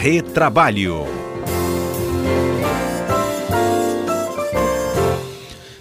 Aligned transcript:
Retrabalho. 0.00 1.04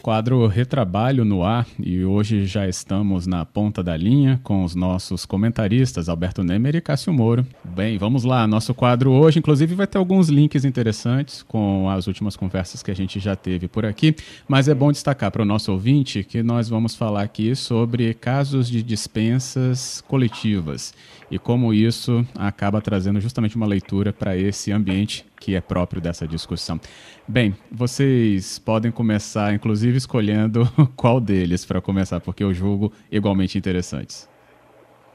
Quadro 0.02 0.46
Retrabalho 0.48 1.24
no 1.24 1.42
ar 1.42 1.66
e 1.80 2.04
hoje 2.04 2.46
já 2.46 2.68
estamos 2.68 3.26
na 3.26 3.46
ponta 3.46 3.82
da 3.82 3.96
linha 3.96 4.38
com 4.44 4.66
os 4.66 4.76
nossos 4.76 5.26
comentaristas 5.26 6.10
Alberto 6.10 6.44
Nemer 6.44 6.76
e 6.76 6.82
Cássio 6.82 7.14
Moro. 7.14 7.48
Bem, 7.64 7.98
vamos 7.98 8.26
lá, 8.26 8.46
nosso 8.46 8.74
quadro 8.74 9.10
hoje 9.12 9.40
inclusive 9.40 9.74
vai 9.74 9.88
ter 9.88 9.98
alguns 9.98 10.28
links 10.28 10.66
interessantes 10.66 11.42
com 11.42 11.90
as 11.90 12.06
últimas 12.06 12.36
conversas 12.36 12.84
que 12.84 12.92
a 12.92 12.96
gente 12.96 13.22
já 13.22 13.38
teve 13.38 13.70
por 13.70 13.86
aqui, 13.86 14.14
mas 14.50 14.68
é 14.68 14.74
bom 14.74 14.92
destacar 14.92 15.32
para 15.32 15.44
o 15.44 15.46
nosso 15.46 15.72
ouvinte 15.72 16.26
que 16.26 16.44
nós 16.44 16.68
vamos 16.68 16.94
falar 16.94 17.22
aqui 17.22 17.56
sobre 17.56 18.14
casos 18.14 18.68
de 18.68 18.84
dispensas 18.84 20.04
coletivas 20.10 20.94
e 21.32 21.38
como 21.38 21.74
isso 21.74 22.26
acaba 22.38 22.82
trazendo 22.82 23.20
justamente 23.20 23.56
uma 23.56 23.68
leitura 23.68 24.12
para 24.12 24.36
esse 24.36 24.72
ambiente 24.72 25.26
que 25.40 25.56
é 25.56 25.62
próprio 25.62 26.02
dessa 26.02 26.28
discussão. 26.28 26.80
Bem, 27.28 27.56
vocês 27.72 28.60
podem 28.60 28.92
começar, 28.92 29.54
inclusive, 29.54 29.98
escolhendo 29.98 30.64
qual 30.98 31.20
deles 31.20 31.66
para 31.66 31.82
começar, 31.82 32.20
porque 32.20 32.44
eu 32.44 32.54
julgo 32.54 32.92
igualmente 33.12 33.58
interessantes. 33.58 34.30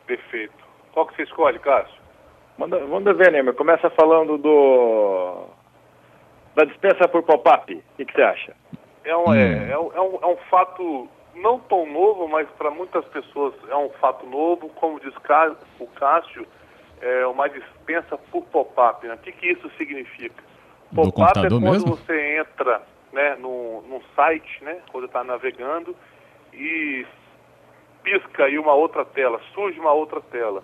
Perfeito. 0.06 0.54
Qual 0.92 1.06
que 1.06 1.16
você 1.16 1.22
escolhe, 1.22 1.58
Cássio? 1.58 2.02
Manda, 2.56 2.78
manda 2.86 3.12
ver, 3.12 3.32
Neymar. 3.32 3.54
Começa 3.54 3.90
falando 3.90 4.38
do 4.38 5.48
da 6.54 6.64
dispensa 6.64 7.08
por 7.08 7.22
pop-up. 7.24 7.74
O 7.74 7.96
que, 7.96 8.04
que, 8.04 8.12
você 8.12 8.22
acha? 8.22 8.56
É 9.04 9.16
um, 9.16 9.24
hum. 9.28 9.34
é, 9.34 9.70
é, 9.70 9.78
um, 9.78 9.92
é, 9.92 10.00
um, 10.00 10.18
é 10.22 10.26
um 10.26 10.36
fato 10.48 11.08
não 11.36 11.58
tão 11.58 11.86
novo, 11.86 12.28
mas 12.28 12.48
para 12.50 12.70
muitas 12.70 13.04
pessoas 13.06 13.54
é 13.68 13.76
um 13.76 13.90
fato 14.00 14.26
novo. 14.26 14.68
Como 14.70 15.00
diz 15.00 15.14
o 15.16 15.86
Cássio, 15.88 16.46
é 17.00 17.26
uma 17.26 17.48
dispensa 17.48 18.16
por 18.30 18.44
pop-up. 18.44 19.06
Né? 19.06 19.14
O 19.14 19.18
que, 19.18 19.32
que 19.32 19.52
isso 19.52 19.70
significa? 19.76 20.42
Pop-up 20.94 21.38
é 21.38 21.48
quando 21.48 21.60
mesmo? 21.60 21.96
você 21.96 22.38
entra 22.38 22.82
né, 23.12 23.36
no, 23.36 23.82
num 23.82 24.00
site, 24.14 24.62
né, 24.62 24.80
quando 24.90 25.06
está 25.06 25.22
navegando, 25.22 25.96
e 26.52 27.06
pisca 28.02 28.44
aí 28.44 28.58
uma 28.58 28.74
outra 28.74 29.04
tela, 29.04 29.40
surge 29.54 29.78
uma 29.78 29.92
outra 29.92 30.20
tela. 30.20 30.62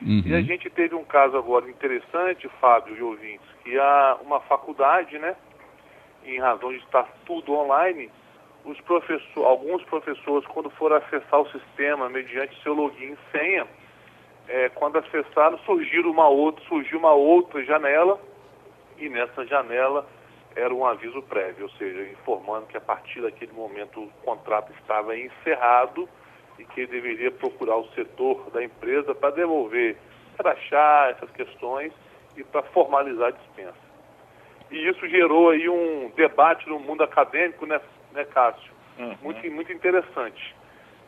Uhum. 0.00 0.22
E 0.24 0.34
a 0.34 0.40
gente 0.40 0.70
teve 0.70 0.94
um 0.94 1.04
caso 1.04 1.36
agora 1.36 1.68
interessante, 1.68 2.48
Fábio 2.60 2.96
e 2.96 3.02
ouvintes, 3.02 3.46
que 3.64 3.78
há 3.78 4.16
uma 4.22 4.40
faculdade, 4.40 5.18
né, 5.18 5.36
em 6.24 6.38
razão 6.38 6.70
de 6.70 6.78
estar 6.78 7.06
tudo 7.26 7.52
online, 7.52 8.10
os 8.68 8.78
professor, 8.82 9.46
alguns 9.46 9.82
professores, 9.84 10.46
quando 10.48 10.68
foram 10.70 10.96
acessar 10.96 11.40
o 11.40 11.50
sistema 11.50 12.08
mediante 12.10 12.62
seu 12.62 12.74
login 12.74 13.14
e 13.14 13.18
senha, 13.32 13.66
é, 14.46 14.68
quando 14.68 14.98
acessaram, 14.98 15.58
surgiu 15.60 16.02
uma 16.10 16.28
outra, 16.28 16.62
surgiu 16.66 16.98
uma 16.98 17.12
outra 17.12 17.64
janela 17.64 18.20
e 18.98 19.08
nessa 19.08 19.46
janela 19.46 20.06
era 20.54 20.74
um 20.74 20.84
aviso 20.84 21.22
prévio, 21.22 21.64
ou 21.64 21.70
seja, 21.70 22.10
informando 22.10 22.66
que 22.66 22.76
a 22.76 22.80
partir 22.80 23.22
daquele 23.22 23.52
momento 23.52 24.02
o 24.02 24.10
contrato 24.22 24.70
estava 24.72 25.16
encerrado 25.16 26.06
e 26.58 26.64
que 26.64 26.86
deveria 26.86 27.30
procurar 27.30 27.76
o 27.76 27.88
setor 27.94 28.50
da 28.50 28.62
empresa 28.62 29.14
para 29.14 29.30
devolver 29.30 29.96
crachá, 30.36 31.08
essas 31.10 31.30
questões 31.30 31.92
e 32.36 32.44
para 32.44 32.62
formalizar 32.64 33.28
a 33.28 33.30
dispensa. 33.30 33.88
E 34.70 34.88
isso 34.88 35.08
gerou 35.08 35.50
aí 35.50 35.68
um 35.68 36.10
debate 36.14 36.68
no 36.68 36.78
mundo 36.78 37.02
acadêmico, 37.02 37.64
né, 37.64 37.80
né 38.12 38.24
Cássio? 38.24 38.72
Uhum. 38.98 39.16
Muito, 39.22 39.50
muito 39.50 39.72
interessante. 39.72 40.54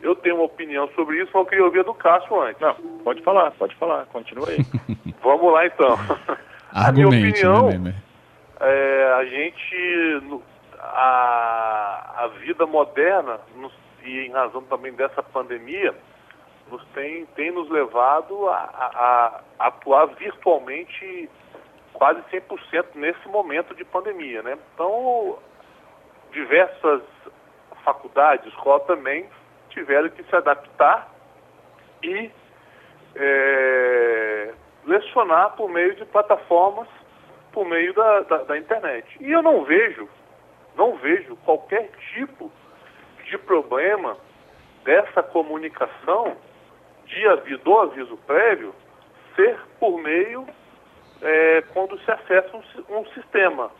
Eu 0.01 0.15
tenho 0.15 0.35
uma 0.35 0.45
opinião 0.45 0.89
sobre 0.95 1.17
isso, 1.17 1.31
mas 1.33 1.43
eu 1.43 1.45
queria 1.45 1.65
ouvir 1.65 1.83
do 1.83 1.93
Cássio 1.93 2.41
antes. 2.41 2.59
Não, 2.59 2.73
pode 3.03 3.21
falar, 3.21 3.51
pode 3.51 3.75
falar, 3.75 4.05
continua 4.07 4.49
aí. 4.49 4.57
Vamos 5.21 5.53
lá 5.53 5.65
então. 5.65 5.97
a 6.73 6.91
minha 6.91 7.07
né, 7.07 7.17
opinião, 7.17 7.69
né, 7.79 7.95
é, 8.59 9.13
a 9.17 9.25
gente, 9.25 10.41
a, 10.79 12.23
a 12.23 12.27
vida 12.39 12.65
moderna, 12.65 13.39
nos, 13.55 13.71
e 14.03 14.25
em 14.25 14.31
razão 14.31 14.63
também 14.63 14.93
dessa 14.93 15.21
pandemia, 15.21 15.93
nos 16.71 16.83
tem, 16.93 17.25
tem 17.35 17.51
nos 17.51 17.69
levado 17.69 18.47
a, 18.47 18.55
a, 18.55 19.41
a 19.59 19.67
atuar 19.67 20.07
virtualmente 20.07 21.29
quase 21.93 22.21
100% 22.31 22.85
nesse 22.95 23.27
momento 23.27 23.75
de 23.75 23.83
pandemia, 23.83 24.41
né? 24.41 24.57
Então, 24.73 25.37
diversas 26.31 27.01
faculdades, 27.83 28.47
escola 28.47 28.79
também 28.81 29.27
tiveram 29.69 30.09
que 30.09 30.23
se 30.23 30.35
adaptar 30.35 31.09
e 32.03 32.31
é, 33.15 34.53
lecionar 34.85 35.55
por 35.55 35.69
meio 35.69 35.95
de 35.95 36.05
plataformas, 36.05 36.87
por 37.51 37.65
meio 37.65 37.93
da, 37.93 38.21
da, 38.21 38.37
da, 38.43 38.57
internet. 38.57 39.05
E 39.19 39.31
eu 39.31 39.41
não 39.41 39.63
vejo, 39.63 40.07
não 40.75 40.95
vejo 40.97 41.35
qualquer 41.37 41.89
tipo 42.13 42.51
de 43.25 43.37
problema 43.37 44.17
dessa 44.83 45.21
comunicação 45.21 46.35
de 47.05 47.27
aviso, 47.27 47.59
do 47.59 47.79
aviso 47.79 48.17
prévio 48.25 48.73
ser 49.35 49.57
por 49.79 49.97
meio 49.99 50.47
é, 51.21 51.61
quando 51.73 51.99
se 51.99 52.11
acessa 52.11 52.57
um, 52.57 52.97
um 52.99 53.05
sistema. 53.07 53.71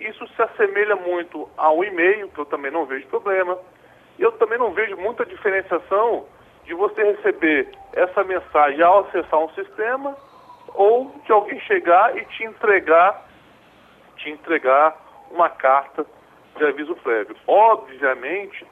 Isso 0.00 0.26
se 0.28 0.42
assemelha 0.42 0.96
muito 0.96 1.48
ao 1.56 1.82
e-mail, 1.84 2.28
que 2.28 2.38
eu 2.38 2.46
também 2.46 2.70
não 2.70 2.86
vejo 2.86 3.06
problema, 3.08 3.58
eu 4.18 4.32
também 4.32 4.58
não 4.58 4.72
vejo 4.72 4.96
muita 4.96 5.24
diferenciação 5.24 6.26
de 6.64 6.74
você 6.74 7.02
receber 7.02 7.68
essa 7.92 8.22
mensagem 8.24 8.82
ao 8.82 9.00
acessar 9.00 9.40
um 9.40 9.48
sistema 9.50 10.16
ou 10.74 11.12
de 11.24 11.32
alguém 11.32 11.58
chegar 11.60 12.16
e 12.16 12.24
te 12.26 12.44
entregar, 12.44 13.26
te 14.16 14.30
entregar 14.30 14.96
uma 15.30 15.48
carta 15.48 16.04
de 16.56 16.64
aviso 16.64 16.94
prévio. 16.96 17.36
Obviamente, 17.46 18.66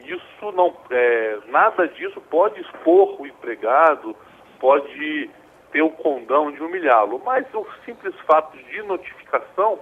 isso 0.00 0.52
não, 0.52 0.76
é, 0.90 1.38
nada 1.46 1.88
disso 1.88 2.20
pode 2.22 2.60
expor 2.60 3.20
o 3.20 3.26
empregado, 3.26 4.14
pode 4.58 5.30
ter 5.70 5.82
o 5.82 5.90
condão 5.90 6.50
de 6.50 6.62
humilhá-lo, 6.62 7.20
mas 7.24 7.46
o 7.54 7.66
simples 7.84 8.14
fato 8.26 8.56
de 8.56 8.82
notificação 8.82 9.78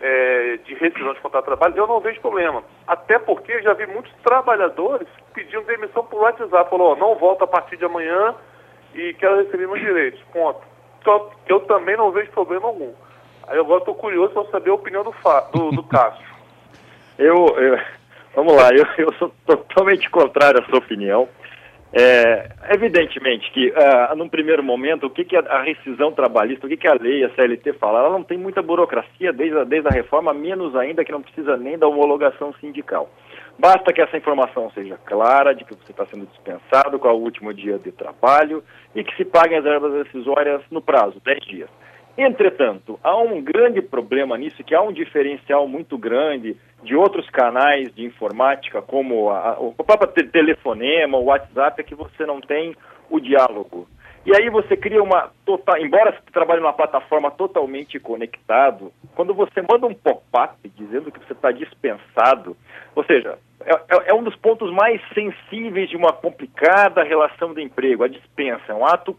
é, 0.00 0.58
de 0.64 0.74
rescisão 0.74 1.12
de 1.12 1.20
contrato 1.20 1.44
de 1.44 1.48
trabalho, 1.48 1.76
eu 1.76 1.86
não 1.86 2.00
vejo 2.00 2.20
problema. 2.20 2.62
Até 2.86 3.18
porque 3.18 3.62
já 3.62 3.74
vi 3.74 3.86
muitos 3.86 4.12
trabalhadores 4.22 5.06
pedindo 5.34 5.62
demissão 5.62 6.04
por 6.04 6.22
WhatsApp. 6.22 6.70
Falou, 6.70 6.92
oh, 6.92 6.96
não 6.96 7.14
volta 7.16 7.44
a 7.44 7.46
partir 7.46 7.76
de 7.76 7.84
amanhã 7.84 8.34
e 8.94 9.14
quero 9.14 9.38
receber 9.38 9.66
meus 9.66 9.80
direitos. 9.80 10.20
Ponto. 10.32 10.60
Que 11.44 11.52
eu 11.52 11.60
também 11.60 11.96
não 11.96 12.10
vejo 12.10 12.30
problema 12.30 12.68
algum. 12.68 12.92
Aí 13.46 13.58
agora 13.58 13.80
estou 13.80 13.94
curioso 13.94 14.32
para 14.32 14.50
saber 14.50 14.70
a 14.70 14.74
opinião 14.74 15.02
do, 15.02 15.14
do, 15.52 15.70
do 15.70 15.82
Cássio. 15.84 16.26
eu, 17.18 17.34
eu, 17.58 17.78
vamos 18.34 18.54
lá, 18.54 18.70
eu, 18.70 18.86
eu 18.98 19.12
sou 19.14 19.32
totalmente 19.46 20.08
contrário 20.10 20.60
à 20.60 20.64
sua 20.66 20.78
opinião. 20.78 21.28
É, 21.92 22.50
evidentemente 22.70 23.50
que, 23.50 23.70
uh, 23.70 24.14
num 24.14 24.28
primeiro 24.28 24.62
momento, 24.62 25.06
o 25.06 25.10
que, 25.10 25.24
que 25.24 25.36
a, 25.36 25.62
rescisão 25.62 26.12
trabalhista, 26.12 26.66
o 26.66 26.68
que, 26.68 26.76
que 26.76 26.86
a 26.86 26.94
lei, 26.94 27.24
a 27.24 27.34
CLT 27.34 27.72
fala, 27.74 27.98
ela 27.98 28.10
não 28.10 28.22
tem 28.22 28.38
muita 28.38 28.62
burocracia 28.62 29.32
desde 29.32 29.58
a, 29.58 29.64
desde 29.64 29.88
a 29.88 29.92
reforma, 29.92 30.32
menos 30.32 30.76
ainda 30.76 31.04
que 31.04 31.10
não 31.10 31.20
precisa 31.20 31.56
nem 31.56 31.76
da 31.76 31.88
homologação 31.88 32.54
sindical. 32.60 33.10
Basta 33.58 33.92
que 33.92 34.00
essa 34.00 34.16
informação 34.16 34.70
seja 34.70 34.96
clara 35.04 35.52
de 35.52 35.64
que 35.64 35.74
você 35.74 35.90
está 35.90 36.06
sendo 36.06 36.26
dispensado, 36.26 36.98
qual 36.98 37.14
é 37.14 37.18
o 37.18 37.20
último 37.20 37.52
dia 37.52 37.78
de 37.78 37.90
trabalho 37.90 38.62
e 38.94 39.02
que 39.02 39.14
se 39.16 39.24
paguem 39.24 39.58
as 39.58 39.64
verbas 39.64 39.92
decisórias 40.04 40.62
no 40.70 40.80
prazo, 40.80 41.20
10 41.24 41.40
dias. 41.40 41.70
Entretanto, 42.16 42.98
há 43.02 43.16
um 43.16 43.40
grande 43.40 43.80
problema 43.80 44.36
nisso, 44.36 44.62
que 44.64 44.74
há 44.74 44.82
um 44.82 44.92
diferencial 44.92 45.66
muito 45.66 45.96
grande 45.96 46.56
de 46.82 46.94
outros 46.94 47.28
canais 47.30 47.94
de 47.94 48.04
informática, 48.04 48.82
como 48.82 49.30
a, 49.30 49.58
o 49.58 49.72
próprio 49.72 50.08
telefonema, 50.30 51.18
o 51.18 51.24
WhatsApp, 51.24 51.80
é 51.80 51.84
que 51.84 51.94
você 51.94 52.26
não 52.26 52.40
tem 52.40 52.76
o 53.08 53.20
diálogo. 53.20 53.88
E 54.24 54.36
aí 54.36 54.50
você 54.50 54.76
cria 54.76 55.02
uma 55.02 55.30
total, 55.46 55.78
embora 55.78 56.12
você 56.12 56.30
trabalhe 56.30 56.60
numa 56.60 56.74
plataforma 56.74 57.30
totalmente 57.30 57.98
conectado, 57.98 58.92
quando 59.14 59.32
você 59.32 59.62
manda 59.62 59.86
um 59.86 59.94
pop-up 59.94 60.56
dizendo 60.76 61.10
que 61.10 61.18
você 61.18 61.32
está 61.32 61.50
dispensado, 61.50 62.54
ou 62.94 63.02
seja, 63.04 63.38
é, 63.64 63.72
é, 63.72 64.10
é, 64.10 64.14
um 64.14 64.22
dos 64.22 64.36
pontos 64.36 64.70
mais 64.72 65.00
sensíveis 65.14 65.88
de 65.88 65.96
uma 65.96 66.12
complicada 66.12 67.02
relação 67.02 67.54
de 67.54 67.62
emprego, 67.62 68.04
a 68.04 68.08
dispensa, 68.08 68.64
é 68.68 68.74
um 68.74 68.84
ato 68.84 69.16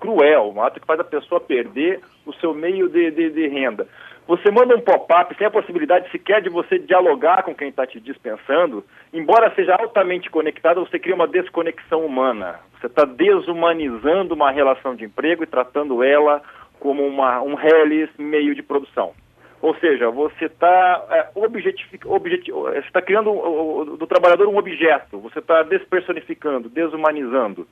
cruel, 0.00 0.52
um 0.54 0.62
ato 0.62 0.80
que 0.80 0.86
faz 0.86 0.98
a 0.98 1.04
pessoa 1.04 1.40
perder 1.40 2.00
o 2.26 2.32
seu 2.34 2.54
meio 2.54 2.88
de, 2.88 3.10
de, 3.10 3.30
de 3.30 3.46
renda. 3.48 3.86
Você 4.26 4.50
manda 4.50 4.76
um 4.76 4.80
pop-up 4.80 5.34
sem 5.36 5.46
a 5.46 5.50
possibilidade 5.50 6.10
sequer 6.10 6.40
de 6.40 6.48
você 6.48 6.78
dialogar 6.78 7.42
com 7.42 7.54
quem 7.54 7.68
está 7.68 7.86
te 7.86 7.98
dispensando, 8.00 8.84
embora 9.12 9.52
seja 9.54 9.74
altamente 9.74 10.30
conectado, 10.30 10.80
você 10.86 10.98
cria 10.98 11.14
uma 11.14 11.26
desconexão 11.26 12.06
humana. 12.06 12.60
Você 12.78 12.86
está 12.86 13.04
desumanizando 13.04 14.34
uma 14.34 14.50
relação 14.50 14.94
de 14.94 15.04
emprego 15.04 15.42
e 15.42 15.48
tratando 15.48 16.02
ela 16.02 16.42
como 16.78 17.04
uma, 17.04 17.42
um 17.42 17.54
reles 17.54 18.08
meio 18.16 18.54
de 18.54 18.62
produção. 18.62 19.12
Ou 19.60 19.74
seja, 19.74 20.08
você 20.10 20.46
está 20.46 21.04
é, 21.10 21.28
você 21.34 22.78
está 22.86 23.02
criando 23.02 23.30
o, 23.30 23.80
o, 23.80 23.84
do 23.96 24.06
trabalhador 24.06 24.48
um 24.48 24.56
objeto, 24.56 25.18
você 25.18 25.40
está 25.40 25.62
despersonificando, 25.62 26.68
desumanizando. 26.70 27.66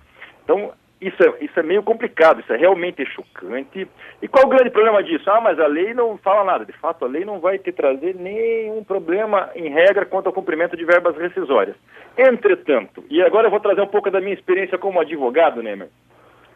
Então, 0.45 0.73
isso 1.01 1.23
é, 1.23 1.45
isso 1.45 1.59
é 1.59 1.63
meio 1.63 1.83
complicado, 1.83 2.41
isso 2.41 2.53
é 2.53 2.57
realmente 2.57 3.05
chocante. 3.07 3.87
E 4.21 4.29
qual 4.29 4.47
o 4.47 4.49
grande 4.49 4.71
problema 4.71 5.03
disso? 5.03 5.31
Ah, 5.31 5.41
mas 5.41 5.59
a 5.61 5.67
lei 5.67 5.95
não 5.95 6.19
fala 6.19 6.45
nada. 6.45 6.65
De 6.65 6.73
fato, 6.73 7.05
a 7.05 7.09
lei 7.09 7.25
não 7.25 7.39
vai 7.39 7.59
te 7.59 7.71
trazer 7.71 8.17
nenhum 8.17 8.83
problema, 8.83 9.51
em 9.55 9.69
regra, 9.69 10.05
quanto 10.05 10.27
ao 10.27 10.33
cumprimento 10.33 10.77
de 10.77 10.85
verbas 10.85 11.17
rescisórias. 11.17 11.77
Entretanto, 12.17 13.05
e 13.09 13.23
agora 13.23 13.47
eu 13.47 13.51
vou 13.51 13.61
trazer 13.61 13.81
um 13.81 13.87
pouco 13.87 14.11
da 14.11 14.21
minha 14.21 14.35
experiência 14.35 14.77
como 14.77 15.01
advogado, 15.01 15.63
Nemer. 15.63 15.89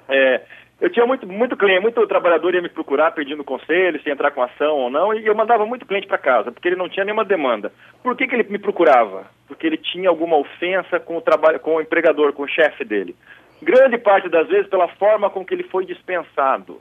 É, 0.09 0.41
eu 0.81 0.91
tinha 0.91 1.07
muito, 1.07 1.25
muito 1.29 1.57
cliente, 1.57 1.81
muito 1.81 2.05
trabalhador 2.09 2.53
ia 2.53 2.61
me 2.61 2.69
procurar 2.69 3.13
pedindo 3.13 3.45
conselho, 3.45 4.03
se 4.03 4.11
entrar 4.11 4.33
com 4.33 4.43
ação 4.43 4.77
ou 4.77 4.91
não, 4.91 5.15
e 5.15 5.25
eu 5.25 5.33
mandava 5.33 5.65
muito 5.65 5.87
cliente 5.87 6.09
para 6.09 6.19
casa, 6.19 6.51
porque 6.51 6.67
ele 6.67 6.75
não 6.75 6.89
tinha 6.89 7.05
nenhuma 7.05 7.25
demanda. 7.25 7.73
Por 8.03 8.17
que, 8.17 8.27
que 8.27 8.35
ele 8.35 8.49
me 8.51 8.59
procurava? 8.59 9.27
Porque 9.47 9.65
ele 9.65 9.77
tinha 9.77 10.09
alguma 10.09 10.37
ofensa 10.37 10.99
com 10.99 11.17
o, 11.17 11.21
trabalho, 11.21 11.61
com 11.61 11.77
o 11.77 11.81
empregador, 11.81 12.33
com 12.33 12.43
o 12.43 12.49
chefe 12.49 12.85
dele. 12.85 13.15
Grande 13.63 13.97
parte 13.97 14.29
das 14.29 14.49
vezes 14.49 14.69
pela 14.69 14.89
forma 14.89 15.31
com 15.31 15.45
que 15.45 15.55
ele 15.55 15.63
foi 15.63 15.87
dispensado. 15.87 16.81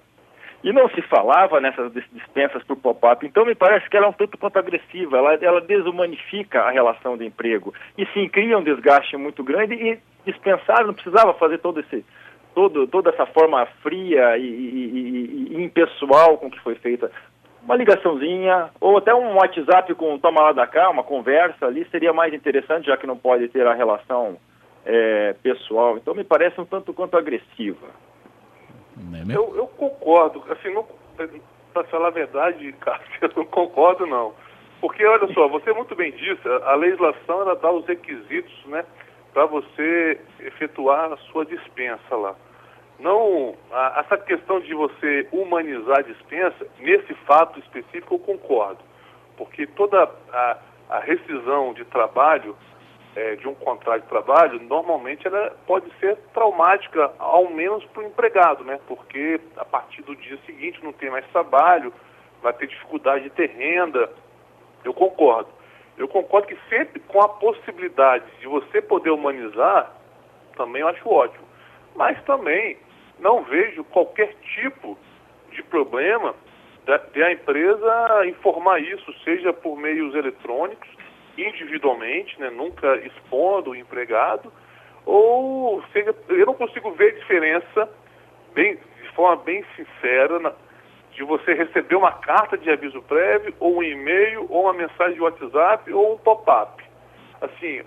E 0.63 0.73
não 0.73 0.89
se 0.89 1.01
falava 1.03 1.61
nessas 1.61 1.93
dispensas 2.11 2.63
por 2.63 2.75
pop-up, 2.75 3.25
então 3.25 3.45
me 3.45 3.53
parece 3.53 3.87
que 3.87 3.95
ela 3.95 4.07
é 4.07 4.09
um 4.09 4.13
tanto 4.13 4.37
quanto 4.37 4.57
agressiva, 4.57 5.17
ela, 5.17 5.33
ela 5.35 5.61
desumanifica 5.61 6.61
a 6.61 6.71
relação 6.71 7.15
de 7.17 7.25
emprego. 7.25 7.73
E 7.97 8.05
sim, 8.07 8.27
cria 8.27 8.57
um 8.57 8.63
desgaste 8.63 9.15
muito 9.15 9.43
grande 9.43 9.75
e 9.75 9.99
dispensar, 10.25 10.85
não 10.85 10.93
precisava 10.93 11.33
fazer 11.35 11.59
todo 11.59 11.79
esse 11.79 12.03
todo, 12.53 12.87
toda 12.87 13.11
essa 13.11 13.25
forma 13.27 13.65
fria 13.81 14.37
e, 14.37 14.43
e, 14.43 15.47
e, 15.51 15.63
impessoal 15.63 16.37
com 16.37 16.49
que 16.49 16.59
foi 16.59 16.75
feita. 16.75 17.11
Uma 17.63 17.75
ligaçãozinha, 17.75 18.69
ou 18.79 18.97
até 18.97 19.13
um 19.13 19.35
WhatsApp 19.35 19.93
com 19.93 20.17
toma 20.17 20.41
lá 20.41 20.51
da 20.51 20.65
cá, 20.65 20.89
uma 20.89 21.03
conversa 21.03 21.67
ali, 21.67 21.85
seria 21.91 22.11
mais 22.11 22.33
interessante, 22.33 22.87
já 22.87 22.97
que 22.97 23.07
não 23.07 23.17
pode 23.17 23.47
ter 23.49 23.65
a 23.67 23.73
relação 23.73 24.37
é, 24.85 25.33
pessoal. 25.41 25.97
Então 25.97 26.13
me 26.13 26.23
parece 26.23 26.59
um 26.59 26.65
tanto 26.65 26.93
quanto 26.93 27.17
agressiva. 27.17 27.87
É 28.97 29.35
eu, 29.35 29.55
eu 29.55 29.67
concordo, 29.67 30.43
assim, 30.49 30.75
para 31.73 31.83
falar 31.85 32.07
a 32.07 32.11
verdade, 32.11 32.71
Cássio, 32.79 33.05
eu 33.21 33.31
não 33.35 33.45
concordo 33.45 34.05
não. 34.05 34.33
Porque, 34.79 35.05
olha 35.05 35.31
só, 35.33 35.47
você 35.47 35.71
muito 35.73 35.95
bem 35.95 36.11
disse, 36.11 36.41
a 36.65 36.73
legislação 36.73 37.41
ela 37.41 37.55
dá 37.55 37.71
os 37.71 37.85
requisitos, 37.85 38.65
né? 38.65 38.83
para 39.33 39.45
você 39.45 40.19
efetuar 40.39 41.11
a 41.11 41.17
sua 41.17 41.45
dispensa 41.45 42.15
lá. 42.15 42.35
Não, 42.99 43.55
a, 43.71 44.03
essa 44.05 44.17
questão 44.17 44.59
de 44.59 44.73
você 44.73 45.27
humanizar 45.31 45.99
a 45.99 46.03
dispensa, 46.03 46.67
nesse 46.79 47.13
fato 47.25 47.59
específico 47.59 48.15
eu 48.15 48.19
concordo, 48.19 48.79
porque 49.37 49.65
toda 49.67 50.09
a, 50.31 50.57
a 50.89 50.99
rescisão 50.99 51.73
de 51.73 51.85
trabalho, 51.85 52.55
é, 53.15 53.35
de 53.35 53.47
um 53.47 53.55
contrato 53.55 54.03
de 54.03 54.09
trabalho, 54.09 54.61
normalmente 54.63 55.27
ela 55.27 55.55
pode 55.67 55.91
ser 55.99 56.17
traumática, 56.33 57.11
ao 57.19 57.49
menos 57.49 57.83
para 57.85 58.03
o 58.03 58.05
empregado, 58.05 58.63
né? 58.63 58.79
Porque 58.87 59.39
a 59.57 59.65
partir 59.65 60.01
do 60.03 60.15
dia 60.15 60.37
seguinte 60.45 60.83
não 60.83 60.93
tem 60.93 61.09
mais 61.09 61.25
trabalho, 61.27 61.93
vai 62.41 62.53
ter 62.53 62.67
dificuldade 62.67 63.25
de 63.25 63.29
ter 63.31 63.49
renda. 63.49 64.09
Eu 64.83 64.93
concordo. 64.93 65.49
Eu 65.97 66.07
concordo 66.07 66.47
que 66.47 66.57
sempre 66.69 66.99
com 67.01 67.21
a 67.21 67.29
possibilidade 67.29 68.25
de 68.39 68.47
você 68.47 68.81
poder 68.81 69.11
humanizar, 69.11 69.91
também 70.55 70.81
eu 70.81 70.87
acho 70.87 71.07
ótimo. 71.09 71.45
Mas 71.95 72.21
também 72.23 72.77
não 73.19 73.43
vejo 73.43 73.83
qualquer 73.85 74.33
tipo 74.55 74.97
de 75.51 75.61
problema 75.63 76.33
de 77.13 77.23
a 77.23 77.31
empresa 77.31 78.25
informar 78.25 78.79
isso, 78.79 79.13
seja 79.23 79.53
por 79.53 79.77
meios 79.77 80.15
eletrônicos, 80.15 80.89
individualmente, 81.47 82.39
né, 82.39 82.49
nunca 82.49 82.95
expondo 82.97 83.71
o 83.71 83.75
empregado, 83.75 84.51
ou 85.05 85.83
seja, 85.91 86.15
eu 86.29 86.45
não 86.45 86.53
consigo 86.53 86.91
ver 86.91 87.15
diferença 87.15 87.89
bem, 88.53 88.77
de 89.01 89.09
forma 89.15 89.43
bem 89.43 89.65
sincera 89.75 90.39
na, 90.39 90.53
de 91.13 91.23
você 91.23 91.53
receber 91.53 91.95
uma 91.95 92.11
carta 92.11 92.57
de 92.57 92.69
aviso 92.69 93.01
prévio, 93.01 93.53
ou 93.59 93.77
um 93.77 93.83
e-mail, 93.83 94.45
ou 94.49 94.63
uma 94.63 94.73
mensagem 94.73 95.15
de 95.15 95.21
WhatsApp, 95.21 95.91
ou 95.91 96.13
um 96.13 96.17
pop-up. 96.17 96.83
Assim, 97.41 97.81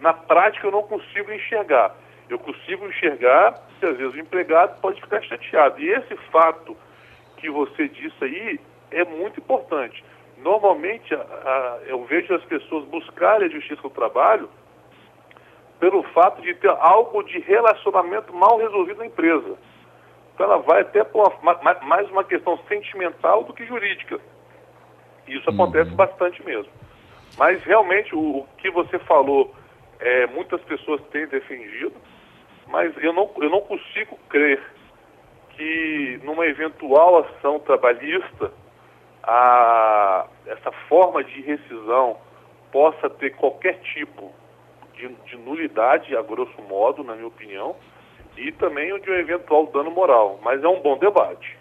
na 0.00 0.12
prática 0.12 0.66
eu 0.66 0.72
não 0.72 0.82
consigo 0.82 1.32
enxergar. 1.32 1.94
Eu 2.28 2.38
consigo 2.38 2.86
enxergar 2.86 3.54
que 3.78 3.86
às 3.86 3.96
vezes 3.96 4.14
o 4.14 4.18
empregado 4.18 4.80
pode 4.80 5.00
ficar 5.00 5.22
chateado. 5.22 5.80
E 5.80 5.88
esse 5.88 6.14
fato 6.30 6.76
que 7.38 7.48
você 7.48 7.88
disse 7.88 8.22
aí 8.22 8.60
é 8.90 9.04
muito 9.04 9.40
importante. 9.40 10.04
Normalmente 10.42 11.14
a, 11.14 11.18
a, 11.18 11.78
eu 11.86 12.04
vejo 12.04 12.34
as 12.34 12.44
pessoas 12.44 12.84
buscarem 12.86 13.48
a 13.48 13.50
justiça 13.50 13.82
do 13.82 13.90
trabalho 13.90 14.48
pelo 15.80 16.02
fato 16.02 16.42
de 16.42 16.54
ter 16.54 16.70
algo 16.70 17.22
de 17.22 17.38
relacionamento 17.40 18.32
mal 18.32 18.58
resolvido 18.58 18.98
na 18.98 19.06
empresa. 19.06 19.56
Então 20.34 20.46
ela 20.46 20.58
vai 20.58 20.82
até 20.82 21.02
por 21.04 21.32
uma, 21.42 21.58
mais 21.82 22.08
uma 22.10 22.24
questão 22.24 22.58
sentimental 22.68 23.44
do 23.44 23.52
que 23.52 23.66
jurídica. 23.66 24.20
E 25.26 25.36
isso 25.36 25.50
uhum. 25.50 25.62
acontece 25.62 25.90
bastante 25.90 26.44
mesmo. 26.44 26.72
Mas 27.36 27.62
realmente 27.64 28.14
o, 28.14 28.38
o, 28.38 28.48
que 28.58 28.70
você 28.70 28.98
falou, 29.00 29.54
é, 30.00 30.26
muitas 30.26 30.60
pessoas 30.62 31.00
têm 31.10 31.26
defendido, 31.26 31.94
mas 32.66 32.92
eu 33.02 33.12
não, 33.12 33.30
eu 33.40 33.50
não 33.50 33.60
consigo 33.60 34.18
crer 34.28 34.60
que 35.50 36.20
numa 36.22 36.46
eventual 36.46 37.18
ação 37.18 37.58
trabalhista 37.60 38.52
a, 39.22 40.26
essa 40.46 40.72
forma 40.88 41.22
de 41.24 41.40
rescisão 41.42 42.16
possa 42.70 43.08
ter 43.10 43.30
qualquer 43.30 43.78
tipo 43.80 44.32
de, 44.94 45.08
de 45.08 45.36
nulidade, 45.36 46.16
a 46.16 46.22
grosso 46.22 46.60
modo, 46.68 47.02
na 47.02 47.14
minha 47.14 47.28
opinião, 47.28 47.76
e 48.36 48.52
também 48.52 48.92
o 48.92 48.98
de 48.98 49.10
um 49.10 49.14
eventual 49.14 49.66
dano 49.66 49.90
moral. 49.90 50.38
Mas 50.42 50.62
é 50.62 50.68
um 50.68 50.80
bom 50.80 50.98
debate. 50.98 51.56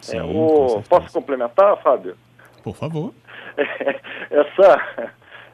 Sim, 0.00 0.18
é, 0.18 0.22
o... 0.22 0.82
Posso 0.88 1.12
complementar, 1.12 1.76
Fábio? 1.82 2.16
Por 2.62 2.74
favor. 2.74 3.12
essa, 4.30 5.12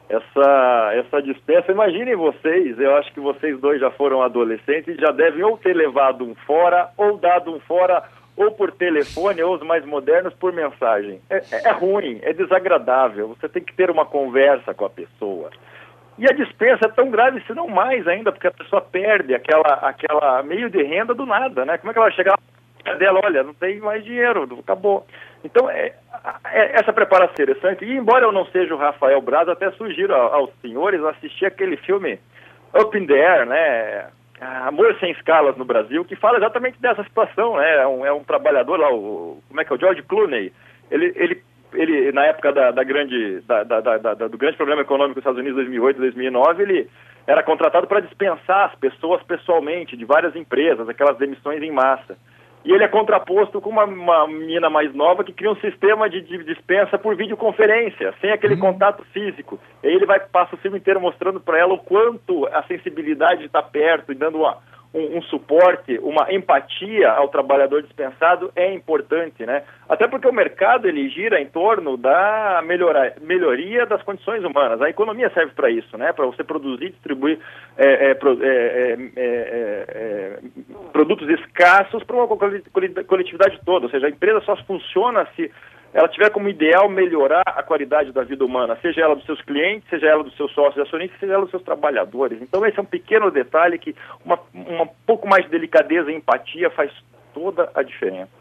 essa, 0.09 0.91
essa 0.93 1.21
dispensa, 1.21 1.71
imaginem 1.71 2.15
vocês, 2.15 2.79
eu 2.79 2.95
acho 2.95 3.11
que 3.13 3.19
vocês 3.19 3.59
dois 3.59 3.79
já 3.79 3.91
foram 3.91 4.21
adolescentes 4.21 4.95
e 4.95 5.01
já 5.01 5.11
devem 5.11 5.43
ou 5.43 5.57
ter 5.57 5.75
levado 5.75 6.23
um 6.23 6.35
fora, 6.35 6.89
ou 6.97 7.17
dado 7.17 7.53
um 7.53 7.59
fora, 7.61 8.03
ou 8.35 8.51
por 8.51 8.71
telefone, 8.71 9.41
ou 9.43 9.55
os 9.55 9.61
mais 9.61 9.85
modernos 9.85 10.33
por 10.33 10.51
mensagem. 10.51 11.21
É, 11.29 11.41
é 11.51 11.71
ruim, 11.71 12.19
é 12.23 12.33
desagradável, 12.33 13.27
você 13.27 13.47
tem 13.47 13.63
que 13.63 13.73
ter 13.73 13.89
uma 13.91 14.05
conversa 14.05 14.73
com 14.73 14.85
a 14.85 14.89
pessoa. 14.89 15.51
E 16.17 16.25
a 16.25 16.33
dispensa 16.33 16.85
é 16.85 16.89
tão 16.89 17.09
grave, 17.09 17.41
se 17.41 17.53
não 17.53 17.67
mais 17.67 18.07
ainda, 18.07 18.31
porque 18.31 18.47
a 18.47 18.51
pessoa 18.51 18.81
perde 18.81 19.33
aquela, 19.33 19.73
aquela 19.81 20.43
meio 20.43 20.69
de 20.69 20.81
renda 20.83 21.13
do 21.13 21.25
nada, 21.25 21.65
né? 21.65 21.77
Como 21.77 21.89
é 21.89 21.93
que 21.93 21.99
ela 21.99 22.07
vai 22.07 22.15
chegar 22.15 22.37
dela, 22.99 23.21
olha, 23.23 23.43
não 23.43 23.53
tem 23.53 23.79
mais 23.79 24.03
dinheiro, 24.03 24.47
acabou. 24.59 25.07
Então, 25.43 25.69
é, 25.69 25.93
é, 26.51 26.79
essa 26.79 26.93
preparação 26.93 27.35
é 27.39 27.43
interessante. 27.43 27.85
E 27.85 27.95
embora 27.95 28.25
eu 28.25 28.31
não 28.31 28.45
seja 28.47 28.75
o 28.75 28.77
Rafael 28.77 29.21
Braz, 29.21 29.47
até 29.49 29.71
sugiro 29.71 30.13
aos 30.13 30.51
senhores 30.61 31.03
assistir 31.03 31.45
aquele 31.45 31.77
filme 31.77 32.19
Up 32.73 32.97
in 32.97 33.07
the 33.07 33.13
Air, 33.13 33.45
né? 33.45 34.07
Amor 34.41 34.97
Sem 34.99 35.11
Escalas 35.11 35.55
no 35.57 35.65
Brasil, 35.65 36.03
que 36.03 36.15
fala 36.15 36.37
exatamente 36.37 36.79
dessa 36.81 37.03
situação, 37.03 37.57
né? 37.57 37.77
É 37.77 37.87
um, 37.87 38.05
é 38.05 38.11
um 38.11 38.23
trabalhador 38.23 38.79
lá, 38.79 38.91
o, 38.93 39.41
como 39.47 39.61
é 39.61 39.65
que 39.65 39.71
é, 39.71 39.75
o 39.75 39.79
George 39.79 40.01
Clooney. 40.03 40.51
Ele, 40.91 41.13
ele 41.15 41.43
ele 41.75 42.11
na 42.11 42.25
época 42.25 42.51
da, 42.51 42.71
da 42.71 42.83
grande, 42.83 43.41
da, 43.41 43.63
da, 43.63 43.79
da, 43.97 44.13
do 44.13 44.37
grande 44.37 44.57
problema 44.57 44.81
econômico 44.81 45.15
dos 45.15 45.21
Estados 45.21 45.39
Unidos 45.39 45.55
2008, 45.55 45.97
2009, 45.97 46.63
ele 46.63 46.89
era 47.25 47.41
contratado 47.41 47.87
para 47.87 48.01
dispensar 48.01 48.69
as 48.69 48.75
pessoas 48.75 49.23
pessoalmente 49.23 49.97
de 49.97 50.05
várias 50.05 50.35
empresas, 50.35 50.87
aquelas 50.87 51.17
demissões 51.17 51.61
em 51.61 51.71
massa. 51.71 52.17
E 52.65 52.71
ele 52.71 52.83
é 52.83 52.87
contraposto 52.87 53.59
com 53.59 53.69
uma, 53.69 53.83
uma 53.83 54.27
menina 54.27 54.69
mais 54.69 54.93
nova 54.93 55.23
que 55.23 55.33
cria 55.33 55.51
um 55.51 55.55
sistema 55.57 56.09
de, 56.09 56.21
de 56.21 56.43
dispensa 56.43 56.97
por 56.97 57.15
videoconferência, 57.15 58.13
sem 58.21 58.31
aquele 58.31 58.55
uhum. 58.55 58.61
contato 58.61 59.03
físico. 59.11 59.59
E 59.83 59.87
aí 59.87 59.93
ele 59.93 60.05
vai 60.05 60.19
passa 60.19 60.55
o 60.55 60.57
filme 60.57 60.77
inteiro 60.77 61.01
mostrando 61.01 61.39
para 61.41 61.59
ela 61.59 61.73
o 61.73 61.79
quanto 61.79 62.47
a 62.47 62.63
sensibilidade 62.63 63.41
de 63.41 63.45
estar 63.47 63.63
perto 63.63 64.11
e 64.11 64.15
dando 64.15 64.39
uma 64.39 64.57
um, 64.93 65.17
um, 65.17 65.21
suporte, 65.23 65.97
uma 66.03 66.31
empatia 66.31 67.11
ao 67.11 67.27
trabalhador 67.27 67.81
dispensado 67.81 68.51
é 68.55 68.73
importante, 68.73 69.45
né? 69.45 69.63
Até 69.89 70.07
porque 70.07 70.27
o 70.27 70.33
mercado 70.33 70.87
ele 70.87 71.09
gira 71.09 71.41
em 71.41 71.47
torno 71.47 71.97
da 71.97 72.61
melhora, 72.63 73.15
melhoria 73.21 73.85
das 73.85 74.03
condições 74.03 74.43
humanas. 74.43 74.81
A 74.81 74.89
economia 74.89 75.31
serve 75.33 75.53
para 75.53 75.69
isso, 75.69 75.97
né? 75.97 76.13
Para 76.13 76.25
você 76.27 76.43
produzir, 76.43 76.91
distribuir 76.91 77.39
é, 77.77 78.11
é, 78.11 78.11
é, 78.11 78.97
é, 79.15 79.85
é 79.89 80.39
produtos 80.91 81.27
escassos 81.29 82.03
para 82.03 82.15
uma 82.15 82.27
coletividade 82.27 83.59
toda. 83.65 83.87
Ou 83.87 83.91
seja, 83.91 84.07
a 84.07 84.09
empresa 84.09 84.41
só 84.41 84.55
funciona 84.57 85.27
se 85.35 85.51
ela 85.93 86.07
tiver 86.07 86.29
como 86.31 86.49
ideal 86.49 86.89
melhorar 86.89 87.43
a 87.45 87.61
qualidade 87.61 88.11
da 88.11 88.23
vida 88.23 88.43
humana, 88.43 88.77
seja 88.81 89.01
ela 89.01 89.15
dos 89.15 89.25
seus 89.25 89.41
clientes, 89.41 89.87
seja 89.89 90.07
ela 90.07 90.23
dos 90.23 90.35
seus 90.35 90.51
sócios 90.53 90.85
acionistas, 90.85 91.19
seja 91.19 91.33
ela 91.33 91.43
dos 91.43 91.51
seus 91.51 91.63
trabalhadores. 91.63 92.41
Então 92.41 92.65
esse 92.65 92.79
é 92.79 92.81
um 92.81 92.85
pequeno 92.85 93.29
detalhe 93.29 93.77
que 93.77 93.95
uma, 94.25 94.39
uma 94.53 94.87
pouco 95.05 95.27
mais 95.27 95.45
de 95.45 95.51
delicadeza 95.51 96.11
e 96.11 96.15
empatia 96.15 96.69
faz 96.71 96.91
toda 97.33 97.69
a 97.75 97.83
diferença. 97.83 98.31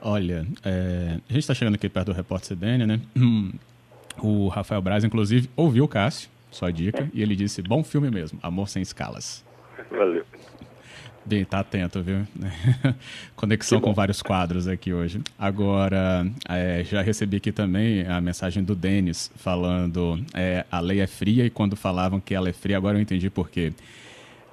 Olha, 0.00 0.44
é, 0.64 1.18
a 1.28 1.32
gente 1.32 1.38
está 1.38 1.54
chegando 1.54 1.74
aqui 1.74 1.88
perto 1.88 2.06
do 2.06 2.12
repórter 2.12 2.56
CBN, 2.56 2.86
né? 2.86 3.00
O 4.20 4.48
Rafael 4.48 4.82
Braz, 4.82 5.04
inclusive, 5.04 5.48
ouviu 5.56 5.84
o 5.84 5.88
Cássio, 5.88 6.28
só 6.50 6.68
dica, 6.68 7.04
é. 7.04 7.08
e 7.14 7.22
ele 7.22 7.34
disse, 7.34 7.62
bom 7.62 7.82
filme 7.82 8.10
mesmo, 8.10 8.38
Amor 8.42 8.68
Sem 8.68 8.82
Escalas. 8.82 9.42
Valeu. 9.90 10.24
Bem, 11.32 11.46
tá 11.46 11.60
atento, 11.60 12.02
viu? 12.02 12.26
Conexão 13.34 13.80
com 13.80 13.94
vários 13.94 14.20
quadros 14.20 14.68
aqui 14.68 14.92
hoje. 14.92 15.22
Agora, 15.38 16.26
é, 16.46 16.84
já 16.84 17.00
recebi 17.00 17.38
aqui 17.38 17.50
também 17.50 18.06
a 18.06 18.20
mensagem 18.20 18.62
do 18.62 18.74
Denis 18.74 19.32
falando 19.36 20.18
é, 20.36 20.66
a 20.70 20.78
lei 20.78 21.00
é 21.00 21.06
fria 21.06 21.46
e 21.46 21.48
quando 21.48 21.74
falavam 21.74 22.20
que 22.20 22.34
ela 22.34 22.50
é 22.50 22.52
fria, 22.52 22.76
agora 22.76 22.98
eu 22.98 23.00
entendi 23.00 23.30
por 23.30 23.48
quê. 23.48 23.72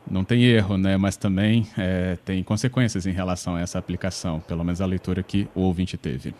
Não 0.09 0.23
tem 0.23 0.45
erro, 0.45 0.77
né? 0.77 0.95
Mas 0.95 1.17
também 1.17 1.67
é, 1.77 2.15
tem 2.23 2.41
consequências 2.45 3.05
em 3.05 3.11
relação 3.11 3.57
a 3.57 3.59
essa 3.59 3.77
aplicação, 3.77 4.39
pelo 4.39 4.63
menos 4.63 4.79
a 4.79 4.85
leitura 4.85 5.21
que 5.21 5.49
o 5.53 5.63
ouvinte 5.63 5.97
teve. 5.97 6.33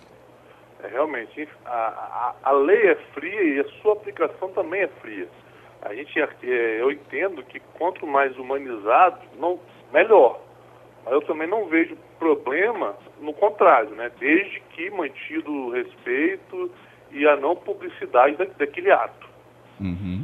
É, 0.82 0.88
realmente, 0.88 1.50
a, 1.66 1.70
a, 1.70 2.36
a 2.44 2.52
lei 2.54 2.92
é 2.92 2.96
fria 3.14 3.44
e 3.44 3.60
a 3.60 3.66
sua 3.82 3.92
aplicação 3.92 4.48
também 4.54 4.84
é 4.84 4.88
fria. 5.02 5.28
A 5.82 5.94
gente, 5.94 6.18
é, 6.18 6.82
eu 6.82 6.90
entendo 6.92 7.44
que 7.44 7.60
quanto 7.78 8.08
mais 8.08 8.38
humanizado, 8.38 9.20
não 9.38 9.60
melhor. 9.94 10.40
Mas 11.06 11.14
eu 11.14 11.22
também 11.22 11.48
não 11.48 11.68
vejo 11.68 11.98
problema 12.18 12.96
no 13.22 13.34
contrário, 13.34 13.92
né? 13.92 14.12
Desde 14.20 14.62
que 14.76 14.90
mantido 14.90 15.52
o 15.52 15.72
respeito 15.72 16.72
e 17.12 17.28
a 17.28 17.36
não 17.36 17.56
publicidade 17.56 18.36
da, 18.36 18.46
daquele 18.46 18.92
ato. 18.92 19.28
Uhum. 19.80 20.24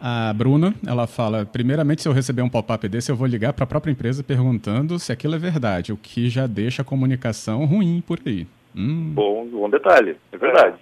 A 0.00 0.32
Bruna, 0.34 0.74
ela 0.86 1.06
fala, 1.06 1.46
primeiramente, 1.46 2.02
se 2.02 2.08
eu 2.08 2.12
receber 2.12 2.42
um 2.42 2.50
pop-up 2.50 2.86
desse, 2.86 3.10
eu 3.10 3.16
vou 3.16 3.26
ligar 3.26 3.52
para 3.54 3.64
a 3.64 3.66
própria 3.66 3.90
empresa 3.90 4.22
perguntando 4.22 4.98
se 4.98 5.10
aquilo 5.10 5.34
é 5.34 5.38
verdade, 5.38 5.92
o 5.92 5.96
que 5.96 6.28
já 6.28 6.46
deixa 6.46 6.82
a 6.82 6.84
comunicação 6.84 7.64
ruim 7.64 8.02
por 8.06 8.18
aí. 8.26 8.46
Hum. 8.76 9.12
Bom, 9.14 9.46
bom 9.46 9.70
detalhe, 9.70 10.16
é 10.30 10.36
verdade. 10.36 10.76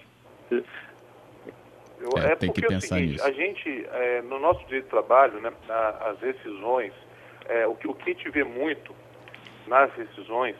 É. 0.51 0.55
Eu, 0.55 2.21
é, 2.21 2.33
é, 2.33 2.35
tem 2.35 2.49
porque 2.49 2.61
que 2.61 2.67
é 2.67 2.75
pensar 2.75 2.97
é 2.97 2.99
seguinte, 2.99 3.11
nisso. 3.13 3.25
a 3.25 3.31
gente, 3.31 3.87
é, 3.93 4.21
no 4.23 4.39
nosso 4.39 4.63
direito 4.65 4.83
de 4.83 4.89
trabalho, 4.89 5.39
né, 5.39 5.51
as 6.01 6.17
decisões, 6.19 6.91
é, 7.49 7.67
o, 7.67 7.75
que, 7.75 7.87
o 7.87 7.93
que 7.93 8.11
a 8.11 8.13
gente 8.13 8.29
vê 8.29 8.43
muito 8.43 8.93
nas 9.67 9.91
decisões 9.93 10.55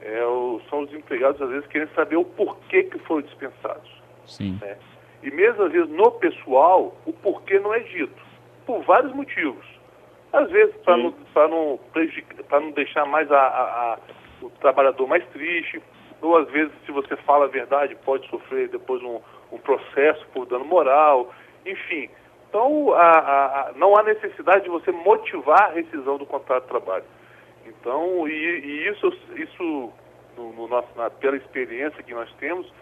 é 0.00 0.24
o, 0.24 0.60
são 0.68 0.80
os 0.80 0.92
empregados, 0.92 1.40
às 1.40 1.48
vezes, 1.48 1.66
querendo 1.68 1.94
saber 1.94 2.16
o 2.16 2.24
porquê 2.24 2.84
que 2.84 2.98
foram 3.00 3.22
dispensados. 3.22 3.90
Sim. 4.26 4.58
Né? 4.60 4.76
E 5.22 5.30
mesmo, 5.30 5.64
às 5.64 5.72
vezes, 5.72 5.88
no 5.88 6.10
pessoal, 6.12 6.96
o 7.06 7.12
porquê 7.12 7.58
não 7.58 7.72
é 7.72 7.80
dito, 7.80 8.22
por 8.66 8.82
vários 8.82 9.12
motivos. 9.12 9.64
Às 10.32 10.50
vezes, 10.50 10.74
para 10.84 10.96
não, 10.96 11.14
não, 11.34 11.80
não 12.50 12.70
deixar 12.72 13.06
mais 13.06 13.30
a, 13.30 13.38
a, 13.38 13.94
a, 13.94 13.98
o 14.42 14.50
trabalhador 14.50 15.06
mais 15.06 15.24
triste, 15.28 15.80
ou 16.20 16.36
às 16.36 16.48
vezes, 16.50 16.72
se 16.84 16.92
você 16.92 17.16
fala 17.16 17.46
a 17.46 17.48
verdade, 17.48 17.96
pode 18.04 18.28
sofrer 18.28 18.68
depois 18.68 19.02
um, 19.02 19.20
um 19.52 19.58
processo 19.58 20.26
por 20.32 20.46
dano 20.46 20.64
moral, 20.64 21.32
enfim. 21.64 22.10
Então, 22.48 22.92
a, 22.94 23.10
a, 23.10 23.72
não 23.76 23.96
há 23.96 24.02
necessidade 24.02 24.64
de 24.64 24.70
você 24.70 24.92
motivar 24.92 25.64
a 25.64 25.72
rescisão 25.72 26.16
do 26.16 26.26
contrato 26.26 26.62
de 26.62 26.68
trabalho. 26.68 27.04
Então, 27.66 28.28
e, 28.28 28.32
e 28.32 28.88
isso, 28.88 29.12
isso 29.36 29.92
no, 30.36 30.52
no 30.52 30.68
nosso, 30.68 30.88
na, 30.96 31.10
pela 31.10 31.36
experiência 31.36 32.02
que 32.02 32.14
nós 32.14 32.32
temos, 32.34 32.72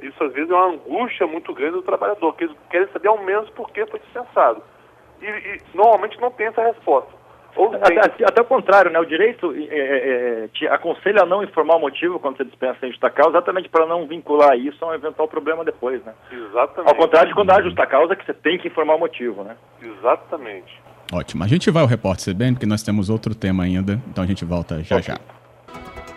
isso 0.00 0.22
às 0.22 0.32
vezes 0.32 0.50
é 0.50 0.54
uma 0.54 0.74
angústia 0.74 1.26
muito 1.26 1.52
grande 1.54 1.74
do 1.74 1.82
trabalhador, 1.82 2.34
que 2.36 2.44
eles 2.44 2.56
querem 2.70 2.88
saber 2.88 3.08
ao 3.08 3.22
menos 3.22 3.48
por 3.50 3.70
que 3.70 3.86
foi 3.86 4.00
dispensado. 4.00 4.62
E, 5.20 5.26
e 5.26 5.62
normalmente 5.74 6.20
não 6.20 6.30
tem 6.30 6.48
essa 6.48 6.62
resposta. 6.62 7.23
Até, 7.80 8.24
até, 8.24 8.40
o 8.40 8.44
contrário, 8.44 8.90
né? 8.90 8.98
O 8.98 9.04
direito 9.04 9.54
é, 9.56 10.44
é, 10.44 10.48
te 10.48 10.66
aconselha 10.66 11.22
a 11.22 11.26
não 11.26 11.42
informar 11.42 11.76
o 11.76 11.80
motivo 11.80 12.18
quando 12.18 12.36
você 12.36 12.44
dispensa 12.44 12.78
sem 12.80 12.90
justa 12.90 13.10
causa, 13.10 13.36
exatamente 13.36 13.68
para 13.68 13.86
não 13.86 14.06
vincular 14.06 14.56
isso 14.58 14.84
a 14.84 14.88
um 14.88 14.94
eventual 14.94 15.28
problema 15.28 15.64
depois, 15.64 16.04
né? 16.04 16.12
Exatamente. 16.32 16.88
Ao 16.88 16.94
contrário 16.96 17.28
de 17.28 17.34
quando 17.34 17.50
há 17.50 17.62
justa 17.62 17.86
causa, 17.86 18.16
que 18.16 18.24
você 18.24 18.34
tem 18.34 18.58
que 18.58 18.68
informar 18.68 18.96
o 18.96 18.98
motivo, 18.98 19.44
né? 19.44 19.56
Exatamente. 19.80 20.82
Ótimo. 21.12 21.44
A 21.44 21.46
gente 21.46 21.70
vai 21.70 21.82
ao 21.82 21.88
repórter 21.88 22.34
CBN, 22.34 22.54
porque 22.54 22.66
nós 22.66 22.82
temos 22.82 23.08
outro 23.08 23.34
tema 23.34 23.64
ainda, 23.64 24.00
então 24.08 24.24
a 24.24 24.26
gente 24.26 24.44
volta 24.44 24.82
já 24.82 24.96
okay. 24.96 25.14
já. 25.14 25.43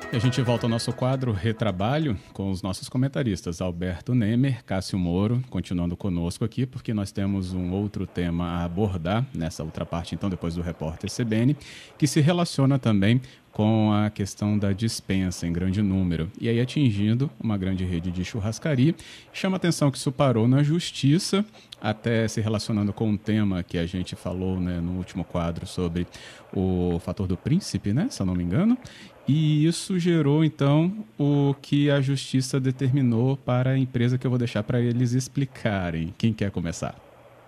A 0.09 0.19
gente 0.19 0.41
volta 0.41 0.65
ao 0.65 0.69
nosso 0.69 0.93
quadro 0.93 1.33
Retrabalho 1.33 2.17
com 2.31 2.49
os 2.49 2.61
nossos 2.61 2.87
comentaristas, 2.87 3.59
Alberto 3.59 4.15
Nemer, 4.15 4.63
Cássio 4.63 4.97
Moro, 4.97 5.43
continuando 5.49 5.97
conosco 5.97 6.45
aqui, 6.45 6.65
porque 6.65 6.93
nós 6.93 7.11
temos 7.11 7.53
um 7.53 7.71
outro 7.71 8.07
tema 8.07 8.45
a 8.45 8.63
abordar 8.63 9.25
nessa 9.33 9.63
outra 9.63 9.85
parte, 9.85 10.15
então, 10.15 10.29
depois 10.29 10.55
do 10.55 10.61
repórter 10.61 11.11
CBN, 11.11 11.57
que 11.97 12.07
se 12.07 12.21
relaciona 12.21 12.79
também 12.79 13.21
com 13.51 13.91
a 13.91 14.09
questão 14.09 14.57
da 14.57 14.71
dispensa 14.71 15.45
em 15.45 15.51
grande 15.51 15.81
número, 15.81 16.31
e 16.39 16.47
aí 16.47 16.61
atingindo 16.61 17.29
uma 17.39 17.57
grande 17.57 17.83
rede 17.83 18.11
de 18.11 18.23
churrascaria. 18.23 18.95
Chama 19.33 19.57
atenção 19.57 19.91
que 19.91 19.97
isso 19.97 20.11
parou 20.11 20.47
na 20.47 20.63
justiça, 20.63 21.43
até 21.81 22.27
se 22.27 22.39
relacionando 22.39 22.93
com 22.93 23.09
um 23.09 23.17
tema 23.17 23.61
que 23.63 23.77
a 23.77 23.85
gente 23.85 24.15
falou 24.15 24.59
né, 24.59 24.79
no 24.79 24.91
último 24.93 25.23
quadro 25.23 25.65
sobre 25.65 26.07
o 26.53 26.99
fator 26.99 27.27
do 27.27 27.35
príncipe, 27.35 27.93
né, 27.93 28.07
se 28.09 28.21
eu 28.21 28.25
não 28.25 28.35
me 28.35 28.43
engano, 28.43 28.77
e 29.27 29.65
isso 29.67 29.99
gerou, 29.99 30.43
então, 30.43 31.05
o 31.19 31.53
que 31.61 31.91
a 31.91 31.99
justiça 31.99 32.59
determinou 32.59 33.35
para 33.35 33.71
a 33.71 33.77
empresa 33.77 34.17
que 34.17 34.25
eu 34.25 34.31
vou 34.31 34.39
deixar 34.39 34.63
para 34.63 34.79
eles 34.79 35.11
explicarem. 35.11 36.13
Quem 36.17 36.33
quer 36.33 36.49
começar? 36.49 36.95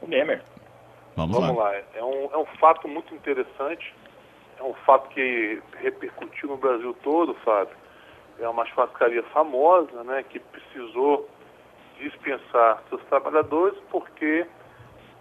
O 0.01 0.07
Nemer. 0.07 0.41
Vamos, 1.15 1.37
Vamos 1.37 1.55
lá. 1.55 1.69
lá. 1.69 1.75
É, 1.95 2.03
um, 2.03 2.29
é 2.33 2.37
um 2.37 2.45
fato 2.59 2.87
muito 2.87 3.15
interessante. 3.15 3.93
É 4.59 4.63
um 4.63 4.73
fato 4.85 5.09
que 5.09 5.61
repercutiu 5.81 6.49
no 6.49 6.57
Brasil 6.57 6.93
todo, 7.01 7.33
Fábio. 7.45 7.75
É 8.39 8.47
uma 8.47 8.65
churrascaria 8.65 9.23
famosa, 9.23 10.03
né, 10.03 10.23
que 10.29 10.39
precisou 10.39 11.29
dispensar 11.97 12.83
seus 12.89 13.01
trabalhadores 13.03 13.77
porque 13.89 14.45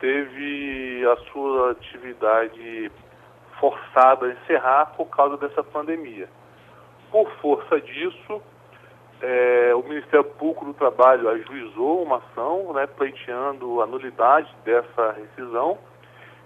teve 0.01 1.05
a 1.07 1.17
sua 1.33 1.73
atividade 1.73 2.91
forçada 3.61 4.27
a 4.27 4.33
encerrar 4.33 4.87
por 4.97 5.07
causa 5.07 5.37
dessa 5.37 5.63
pandemia. 5.63 6.29
Por 7.11 7.31
força 7.41 7.81
disso, 7.81 8.43
é, 9.21 9.75
o 9.75 9.83
Ministério 9.83 10.25
Público 10.25 10.67
do 10.67 10.75
Trabalho 10.75 11.29
ajuizou 11.29 12.03
uma 12.03 12.19
ação 12.19 12.73
né, 12.73 12.87
pleiteando 12.87 13.81
a 13.83 13.87
nulidade 13.87 14.55
dessa 14.65 15.13
rescisão 15.13 15.79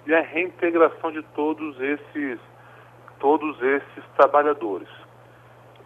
e 0.06 0.14
a 0.14 0.20
reintegração 0.20 1.12
de 1.12 1.22
todos 1.34 1.78
esses, 1.80 2.38
todos 3.18 3.60
esses 3.62 4.04
trabalhadores. 4.16 4.88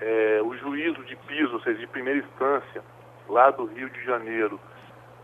É, 0.00 0.40
o 0.44 0.54
juízo 0.56 1.02
de 1.04 1.16
piso, 1.16 1.54
ou 1.54 1.60
seja, 1.60 1.78
de 1.78 1.86
primeira 1.86 2.20
instância, 2.20 2.82
lá 3.28 3.50
do 3.50 3.64
Rio 3.64 3.90
de 3.90 4.04
Janeiro, 4.04 4.60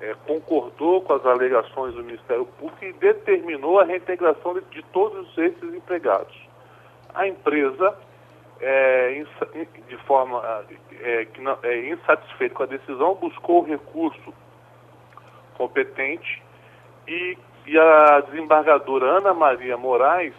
é, 0.00 0.14
concordou 0.26 1.02
com 1.02 1.12
as 1.12 1.24
alegações 1.24 1.94
do 1.94 2.02
Ministério 2.02 2.46
Público 2.58 2.84
e 2.84 2.92
determinou 2.94 3.78
a 3.78 3.84
reintegração 3.84 4.54
de, 4.54 4.62
de 4.62 4.82
todos 4.86 5.28
esses 5.38 5.74
empregados. 5.74 6.34
A 7.14 7.28
empresa 7.28 7.96
é, 8.62 9.24
de 9.88 9.96
forma 10.06 10.40
é, 11.00 11.24
que 11.24 11.40
não, 11.40 11.58
é, 11.64 11.88
insatisfeito 11.88 12.54
com 12.54 12.62
a 12.62 12.66
decisão, 12.66 13.14
buscou 13.16 13.62
o 13.62 13.66
recurso 13.66 14.32
competente 15.56 16.40
e, 17.08 17.36
e 17.66 17.78
a 17.78 18.20
desembargadora 18.20 19.18
Ana 19.18 19.34
Maria 19.34 19.76
Moraes, 19.76 20.34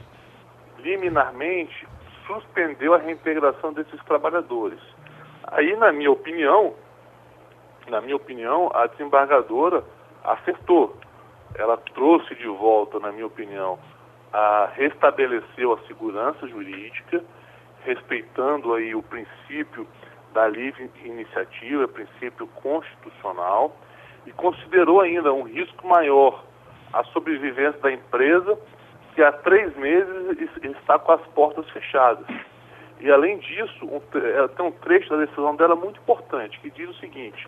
liminarmente, 0.79 1.85
suspendeu 2.25 2.93
a 2.93 2.97
reintegração 2.97 3.73
desses 3.73 4.01
trabalhadores. 4.05 4.79
Aí, 5.47 5.75
na 5.75 5.91
minha 5.91 6.11
opinião, 6.11 6.73
na 7.89 7.99
minha 7.99 8.15
opinião, 8.15 8.71
a 8.73 8.87
desembargadora 8.87 9.83
acertou. 10.23 10.95
Ela 11.55 11.75
trouxe 11.93 12.33
de 12.35 12.47
volta, 12.47 12.99
na 12.99 13.11
minha 13.11 13.27
opinião, 13.27 13.77
a 14.31 14.69
restabeleceu 14.73 15.73
a 15.73 15.79
segurança 15.85 16.47
jurídica 16.47 17.21
respeitando 17.85 18.73
aí 18.73 18.95
o 18.95 19.03
princípio 19.03 19.87
da 20.33 20.47
livre 20.47 20.89
iniciativa, 21.05 21.87
princípio 21.87 22.47
constitucional, 22.47 23.75
e 24.25 24.31
considerou 24.31 25.01
ainda 25.01 25.33
um 25.33 25.43
risco 25.43 25.87
maior 25.87 26.43
a 26.91 27.03
sobrevivência 27.05 27.79
da 27.81 27.91
empresa, 27.91 28.57
que 29.13 29.21
há 29.21 29.31
três 29.31 29.75
meses 29.75 30.37
está 30.63 30.97
com 30.97 31.11
as 31.11 31.21
portas 31.27 31.69
fechadas. 31.69 32.25
E 32.99 33.11
além 33.11 33.37
disso, 33.39 33.85
um, 33.85 33.99
tem 33.99 34.65
um 34.65 34.71
trecho 34.71 35.09
da 35.09 35.17
decisão 35.17 35.55
dela 35.55 35.75
muito 35.75 35.99
importante, 35.99 36.59
que 36.59 36.71
diz 36.71 36.89
o 36.89 36.93
seguinte, 36.95 37.47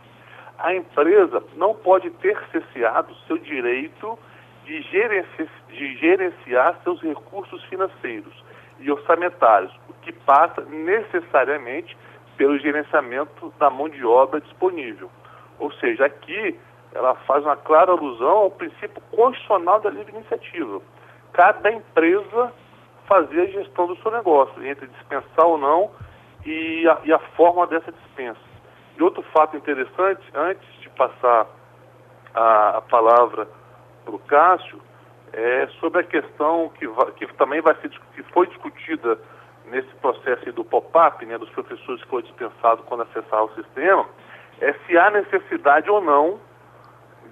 a 0.59 0.75
empresa 0.75 1.43
não 1.55 1.73
pode 1.73 2.09
ter 2.11 2.37
cesseado 2.51 3.15
seu 3.27 3.37
direito 3.37 4.17
de, 4.65 4.83
de 5.69 5.97
gerenciar 5.97 6.79
seus 6.83 7.01
recursos 7.01 7.63
financeiros 7.65 8.44
e 8.79 8.91
orçamentários, 8.91 9.73
o 9.89 9.93
que 10.01 10.11
passa 10.11 10.61
necessariamente 10.61 11.97
pelo 12.37 12.57
gerenciamento 12.59 13.53
da 13.57 13.69
mão 13.69 13.87
de 13.89 14.05
obra 14.05 14.41
disponível. 14.41 15.09
Ou 15.59 15.71
seja, 15.73 16.05
aqui 16.05 16.59
ela 16.93 17.15
faz 17.27 17.43
uma 17.43 17.55
clara 17.57 17.91
alusão 17.91 18.29
ao 18.29 18.51
princípio 18.51 19.01
constitucional 19.11 19.79
da 19.81 19.89
livre 19.89 20.13
iniciativa. 20.13 20.81
Cada 21.33 21.71
empresa 21.71 22.53
fazer 23.05 23.41
a 23.41 23.45
gestão 23.45 23.87
do 23.87 23.95
seu 23.97 24.11
negócio, 24.11 24.65
entre 24.65 24.87
dispensar 24.87 25.45
ou 25.45 25.57
não 25.57 25.91
e 26.45 26.87
a, 26.87 26.99
e 27.03 27.13
a 27.13 27.19
forma 27.19 27.67
dessa 27.67 27.91
dispensa. 27.91 28.39
E 28.97 29.03
outro 29.03 29.21
fato 29.33 29.57
interessante, 29.57 30.23
antes 30.33 30.67
de 30.81 30.89
passar 30.89 31.47
a, 32.33 32.77
a 32.77 32.81
palavra 32.81 33.47
para 34.03 34.15
o 34.15 34.19
Cássio, 34.19 34.79
é, 35.33 35.67
sobre 35.79 36.01
a 36.01 36.03
questão 36.03 36.69
que, 36.69 36.87
que 37.15 37.33
também 37.35 37.61
vai 37.61 37.75
ser, 37.81 37.89
que 37.89 38.23
foi 38.31 38.47
discutida 38.47 39.17
nesse 39.65 39.93
processo 39.95 40.51
do 40.51 40.63
pop-up, 40.63 41.25
né, 41.25 41.37
dos 41.37 41.49
professores 41.49 42.01
que 42.03 42.09
foram 42.09 42.23
dispensados 42.23 42.85
quando 42.85 43.03
acessaram 43.03 43.45
o 43.45 43.55
sistema, 43.55 44.05
é 44.61 44.73
se 44.85 44.97
há 44.97 45.09
necessidade 45.09 45.89
ou 45.89 46.01
não 46.01 46.39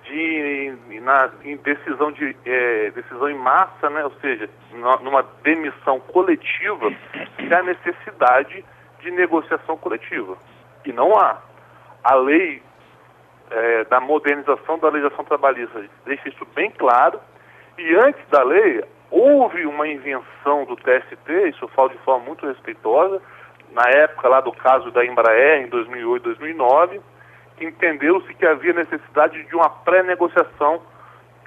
de 0.03 0.99
na, 1.01 1.29
em 1.43 1.55
decisão 1.57 2.11
de 2.11 2.35
é, 2.45 2.91
decisão 2.91 3.29
em 3.29 3.37
massa, 3.37 3.89
né, 3.89 4.03
ou 4.03 4.11
seja, 4.19 4.49
numa 5.01 5.23
demissão 5.43 5.99
coletiva, 5.99 6.91
se 7.37 7.53
há 7.53 7.63
necessidade 7.63 8.65
de 8.99 9.11
negociação 9.11 9.77
coletiva. 9.77 10.37
E 10.85 10.91
não 10.91 11.15
há. 11.17 11.41
A 12.03 12.15
lei 12.15 12.61
é, 13.49 13.83
da 13.85 13.99
modernização 13.99 14.77
da 14.79 14.89
legislação 14.89 15.23
trabalhista 15.25 15.83
deixa 16.05 16.29
isso 16.29 16.45
bem 16.53 16.71
claro. 16.71 17.19
E 17.77 17.95
antes 17.95 18.21
da 18.29 18.43
lei, 18.43 18.83
houve 19.09 19.65
uma 19.65 19.87
invenção 19.87 20.65
do 20.65 20.75
TST, 20.75 21.49
isso 21.49 21.65
eu 21.65 21.69
falo 21.69 21.89
de 21.89 21.97
forma 21.99 22.25
muito 22.25 22.45
respeitosa, 22.45 23.21
na 23.71 23.89
época 23.89 24.29
lá 24.29 24.41
do 24.41 24.51
caso 24.51 24.91
da 24.91 25.05
Embraer, 25.05 25.63
em 25.63 25.69
2008, 25.69 26.23
2009, 26.23 27.01
entendeu-se 27.59 28.33
que 28.35 28.45
havia 28.45 28.73
necessidade 28.73 29.43
de 29.43 29.55
uma 29.55 29.69
pré-negociação 29.69 30.81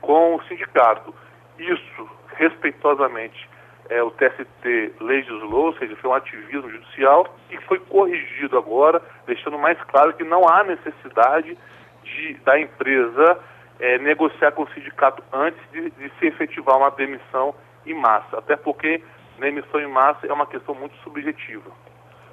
com 0.00 0.34
o 0.36 0.42
sindicato. 0.44 1.14
Isso, 1.58 2.08
respeitosamente, 2.36 3.48
é, 3.88 4.02
o 4.02 4.10
TST 4.10 4.94
legislou, 5.00 5.66
ou 5.66 5.74
seja, 5.74 5.94
foi 5.96 6.10
um 6.10 6.14
ativismo 6.14 6.70
judicial 6.70 7.26
e 7.50 7.56
foi 7.62 7.78
corrigido 7.78 8.58
agora, 8.58 9.00
deixando 9.26 9.58
mais 9.58 9.80
claro 9.84 10.12
que 10.14 10.24
não 10.24 10.48
há 10.48 10.64
necessidade 10.64 11.56
de, 12.02 12.34
da 12.44 12.58
empresa 12.58 13.38
é, 13.80 13.98
negociar 13.98 14.52
com 14.52 14.62
o 14.62 14.70
sindicato 14.70 15.22
antes 15.32 15.60
de, 15.72 15.90
de 15.90 16.10
se 16.18 16.26
efetivar 16.26 16.76
uma 16.76 16.90
demissão 16.90 17.54
em 17.86 17.94
massa, 17.94 18.38
até 18.38 18.56
porque 18.56 19.02
demissão 19.38 19.80
em 19.80 19.86
massa 19.86 20.26
é 20.26 20.32
uma 20.32 20.46
questão 20.46 20.74
muito 20.74 20.96
subjetiva. 20.98 21.70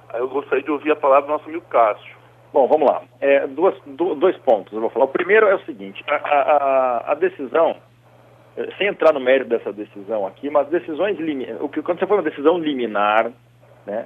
Aí 0.10 0.20
eu 0.20 0.30
gostaria 0.30 0.64
de 0.64 0.72
ouvir 0.72 0.92
a 0.92 0.96
palavra 0.96 1.28
do 1.28 1.34
nosso 1.34 1.50
amigo 1.50 1.66
Cássio. 1.70 2.16
Bom, 2.54 2.68
vamos 2.68 2.88
lá. 2.88 3.02
É, 3.20 3.48
duas, 3.48 3.76
do, 3.86 4.14
dois 4.16 4.38
pontos 4.38 4.72
eu 4.74 4.82
vou 4.82 4.90
falar. 4.90 5.06
O 5.06 5.10
primeiro 5.10 5.48
é 5.48 5.56
o 5.56 5.66
seguinte: 5.66 6.04
a, 6.08 6.16
a, 6.16 7.12
a, 7.12 7.16
decisão, 7.16 7.78
eh, 8.56 8.70
sem 8.78 8.88
entrar 8.88 9.12
no 9.12 9.20
mérito 9.20 9.50
dessa 9.50 9.74
decisão 9.74 10.28
aqui, 10.28 10.52
mas 10.52 10.68
decisões 10.68 11.18
o 11.60 11.68
que 11.68 11.82
quando 11.82 12.00
você 12.00 12.06
foi 12.06 12.18
uma 12.18 12.24
decisão 12.24 12.60
liminar, 12.60 13.32
né, 13.88 14.06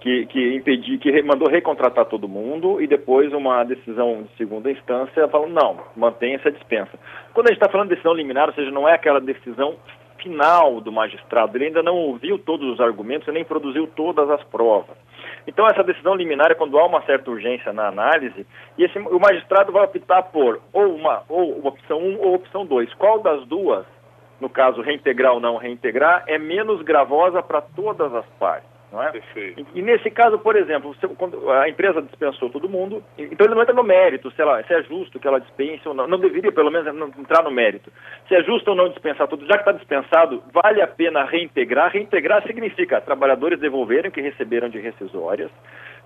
que, 0.00 0.26
que 0.26 0.54
impediu, 0.54 0.98
que 0.98 1.22
mandou 1.22 1.48
recontratar 1.48 2.06
todo 2.06 2.28
mundo 2.28 2.80
e 2.80 2.86
depois 2.86 3.32
uma 3.32 3.64
decisão 3.64 4.22
de 4.22 4.36
segunda 4.36 4.70
instância 4.70 5.26
falando 5.28 5.52
não, 5.52 5.76
mantenha 5.96 6.36
essa 6.36 6.50
dispensa. 6.50 6.98
Quando 7.34 7.48
a 7.48 7.50
gente 7.50 7.60
está 7.60 7.70
falando 7.70 7.88
de 7.88 7.94
decisão 7.94 8.14
liminar, 8.14 8.48
ou 8.48 8.54
seja, 8.54 8.70
não 8.70 8.88
é 8.88 8.94
aquela 8.94 9.20
decisão 9.20 9.76
final 10.22 10.80
do 10.80 10.92
magistrado, 10.92 11.56
ele 11.56 11.66
ainda 11.66 11.82
não 11.82 11.96
ouviu 11.96 12.38
todos 12.38 12.68
os 12.68 12.80
argumentos 12.80 13.26
e 13.28 13.32
nem 13.32 13.44
produziu 13.44 13.86
todas 13.86 14.28
as 14.30 14.42
provas. 14.44 14.96
Então, 15.46 15.66
essa 15.66 15.82
decisão 15.82 16.14
liminar 16.14 16.50
é 16.50 16.54
quando 16.54 16.78
há 16.78 16.86
uma 16.86 17.02
certa 17.02 17.30
urgência 17.30 17.72
na 17.72 17.88
análise 17.88 18.46
e 18.76 18.84
esse, 18.84 18.98
o 18.98 19.18
magistrado 19.18 19.72
vai 19.72 19.84
optar 19.84 20.22
por 20.24 20.60
ou 20.72 20.94
uma, 20.94 21.22
ou 21.28 21.66
opção 21.66 21.98
1 21.98 22.20
ou 22.20 22.34
opção 22.34 22.66
2. 22.66 22.92
Qual 22.94 23.20
das 23.20 23.46
duas, 23.46 23.86
no 24.40 24.48
caso 24.48 24.82
reintegrar 24.82 25.32
ou 25.32 25.40
não 25.40 25.56
reintegrar, 25.56 26.24
é 26.26 26.38
menos 26.38 26.82
gravosa 26.82 27.42
para 27.42 27.62
todas 27.62 28.14
as 28.14 28.26
partes? 28.38 28.77
Não 28.90 29.02
é? 29.02 29.12
Perfeito. 29.12 29.66
E, 29.74 29.78
e, 29.78 29.82
nesse 29.82 30.10
caso, 30.10 30.38
por 30.38 30.56
exemplo, 30.56 30.94
quando 31.16 31.50
a 31.50 31.68
empresa 31.68 32.00
dispensou 32.00 32.48
todo 32.48 32.68
mundo, 32.68 33.02
então 33.18 33.46
ele 33.46 33.54
não 33.54 33.62
entra 33.62 33.74
no 33.74 33.82
mérito 33.82 34.30
se, 34.30 34.40
ela, 34.40 34.62
se 34.64 34.72
é 34.72 34.82
justo 34.82 35.20
que 35.20 35.28
ela 35.28 35.40
dispense 35.40 35.86
ou 35.86 35.94
não. 35.94 36.06
Não 36.06 36.18
deveria, 36.18 36.50
pelo 36.50 36.70
menos, 36.70 36.86
entrar 37.18 37.42
no 37.42 37.50
mérito. 37.50 37.92
Se 38.26 38.34
é 38.34 38.42
justo 38.42 38.70
ou 38.70 38.76
não 38.76 38.88
dispensar 38.88 39.28
tudo, 39.28 39.46
já 39.46 39.54
que 39.54 39.60
está 39.60 39.72
dispensado, 39.72 40.42
vale 40.52 40.80
a 40.80 40.86
pena 40.86 41.24
reintegrar. 41.24 41.92
Reintegrar 41.92 42.42
significa 42.46 43.00
trabalhadores 43.00 43.60
devolverem 43.60 44.08
o 44.10 44.12
que 44.12 44.22
receberam 44.22 44.70
de 44.70 44.78
rescisórias, 44.78 45.50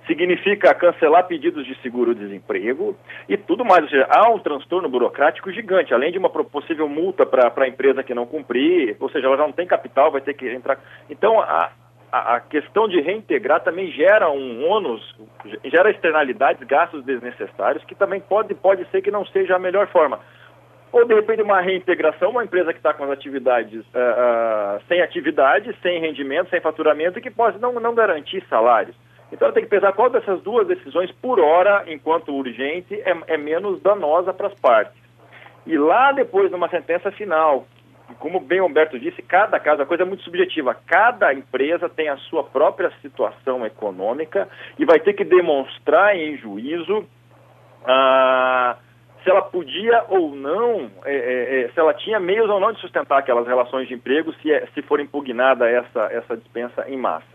significa 0.06 0.74
cancelar 0.74 1.28
pedidos 1.28 1.64
de 1.64 1.80
seguro-desemprego 1.82 2.96
e 3.28 3.36
tudo 3.36 3.64
mais. 3.64 3.84
Ou 3.84 3.90
seja, 3.90 4.08
há 4.10 4.28
um 4.28 4.40
transtorno 4.40 4.88
burocrático 4.88 5.52
gigante, 5.52 5.94
além 5.94 6.10
de 6.10 6.18
uma 6.18 6.30
possível 6.30 6.88
multa 6.88 7.24
para 7.24 7.52
a 7.56 7.68
empresa 7.68 8.02
que 8.02 8.14
não 8.14 8.26
cumprir, 8.26 8.96
ou 8.98 9.08
seja, 9.08 9.28
ela 9.28 9.36
já 9.36 9.44
não 9.44 9.52
tem 9.52 9.66
capital, 9.68 10.10
vai 10.10 10.20
ter 10.20 10.34
que 10.34 10.48
entrar. 10.48 10.80
Então, 11.08 11.40
a, 11.40 11.70
a, 12.12 12.40
questão 12.40 12.86
de 12.86 13.00
reintegrar 13.00 13.62
também 13.62 13.90
gera 13.90 14.30
um 14.30 14.68
ônus, 14.68 15.16
gera 15.64 15.90
externalidades, 15.90 16.62
gastos 16.68 17.02
desnecessários, 17.04 17.82
que 17.84 17.94
também 17.94 18.20
pode, 18.20 18.54
pode 18.54 18.84
ser 18.90 19.00
que 19.00 19.10
não 19.10 19.24
seja 19.24 19.56
a 19.56 19.58
melhor 19.58 19.86
forma. 19.88 20.20
Ou, 20.92 21.06
de 21.06 21.14
repente, 21.14 21.40
uma 21.40 21.62
reintegração, 21.62 22.30
uma 22.30 22.44
empresa 22.44 22.70
que 22.70 22.78
está 22.78 22.92
com 22.92 23.04
as 23.04 23.10
atividades 23.10 23.80
uh, 23.80 24.76
uh, 24.76 24.82
sem 24.86 25.00
atividade, 25.00 25.74
sem 25.80 25.98
rendimento, 26.00 26.50
sem 26.50 26.60
faturamento, 26.60 27.18
e 27.18 27.22
que 27.22 27.30
pode 27.30 27.58
não, 27.58 27.72
não 27.72 27.94
garantir 27.94 28.44
salários. 28.46 28.94
Então, 29.32 29.50
tem 29.50 29.64
que 29.64 29.70
pensar 29.70 29.94
qual 29.94 30.10
dessas 30.10 30.42
duas 30.42 30.66
decisões, 30.66 31.10
por 31.12 31.40
hora, 31.40 31.84
enquanto 31.86 32.34
urgente, 32.34 32.94
é, 32.94 33.16
é 33.26 33.38
menos 33.38 33.80
danosa 33.80 34.34
para 34.34 34.48
as 34.48 34.54
partes. 34.60 35.00
E 35.66 35.78
lá 35.78 36.12
depois, 36.12 36.50
numa 36.50 36.68
sentença 36.68 37.10
final, 37.12 37.66
como 38.18 38.40
bem 38.40 38.60
Humberto 38.60 38.98
disse, 38.98 39.22
cada 39.22 39.58
caso, 39.58 39.82
a 39.82 39.86
coisa 39.86 40.02
é 40.02 40.06
muito 40.06 40.22
subjetiva. 40.22 40.76
Cada 40.86 41.32
empresa 41.32 41.88
tem 41.88 42.08
a 42.08 42.16
sua 42.16 42.44
própria 42.44 42.90
situação 43.00 43.64
econômica 43.66 44.48
e 44.78 44.84
vai 44.84 45.00
ter 45.00 45.12
que 45.12 45.24
demonstrar 45.24 46.16
em 46.16 46.36
juízo 46.36 47.06
ah, 47.84 48.76
se 49.22 49.30
ela 49.30 49.42
podia 49.42 50.04
ou 50.08 50.34
não, 50.34 50.90
é, 51.04 51.14
é, 51.14 51.60
é, 51.60 51.68
se 51.68 51.78
ela 51.78 51.94
tinha 51.94 52.18
meios 52.18 52.50
ou 52.50 52.58
não 52.58 52.72
de 52.72 52.80
sustentar 52.80 53.18
aquelas 53.18 53.46
relações 53.46 53.88
de 53.88 53.94
emprego 53.94 54.32
se, 54.34 54.52
é, 54.52 54.66
se 54.74 54.82
for 54.82 55.00
impugnada 55.00 55.68
essa, 55.68 56.00
essa 56.10 56.36
dispensa 56.36 56.88
em 56.88 56.96
massa. 56.96 57.31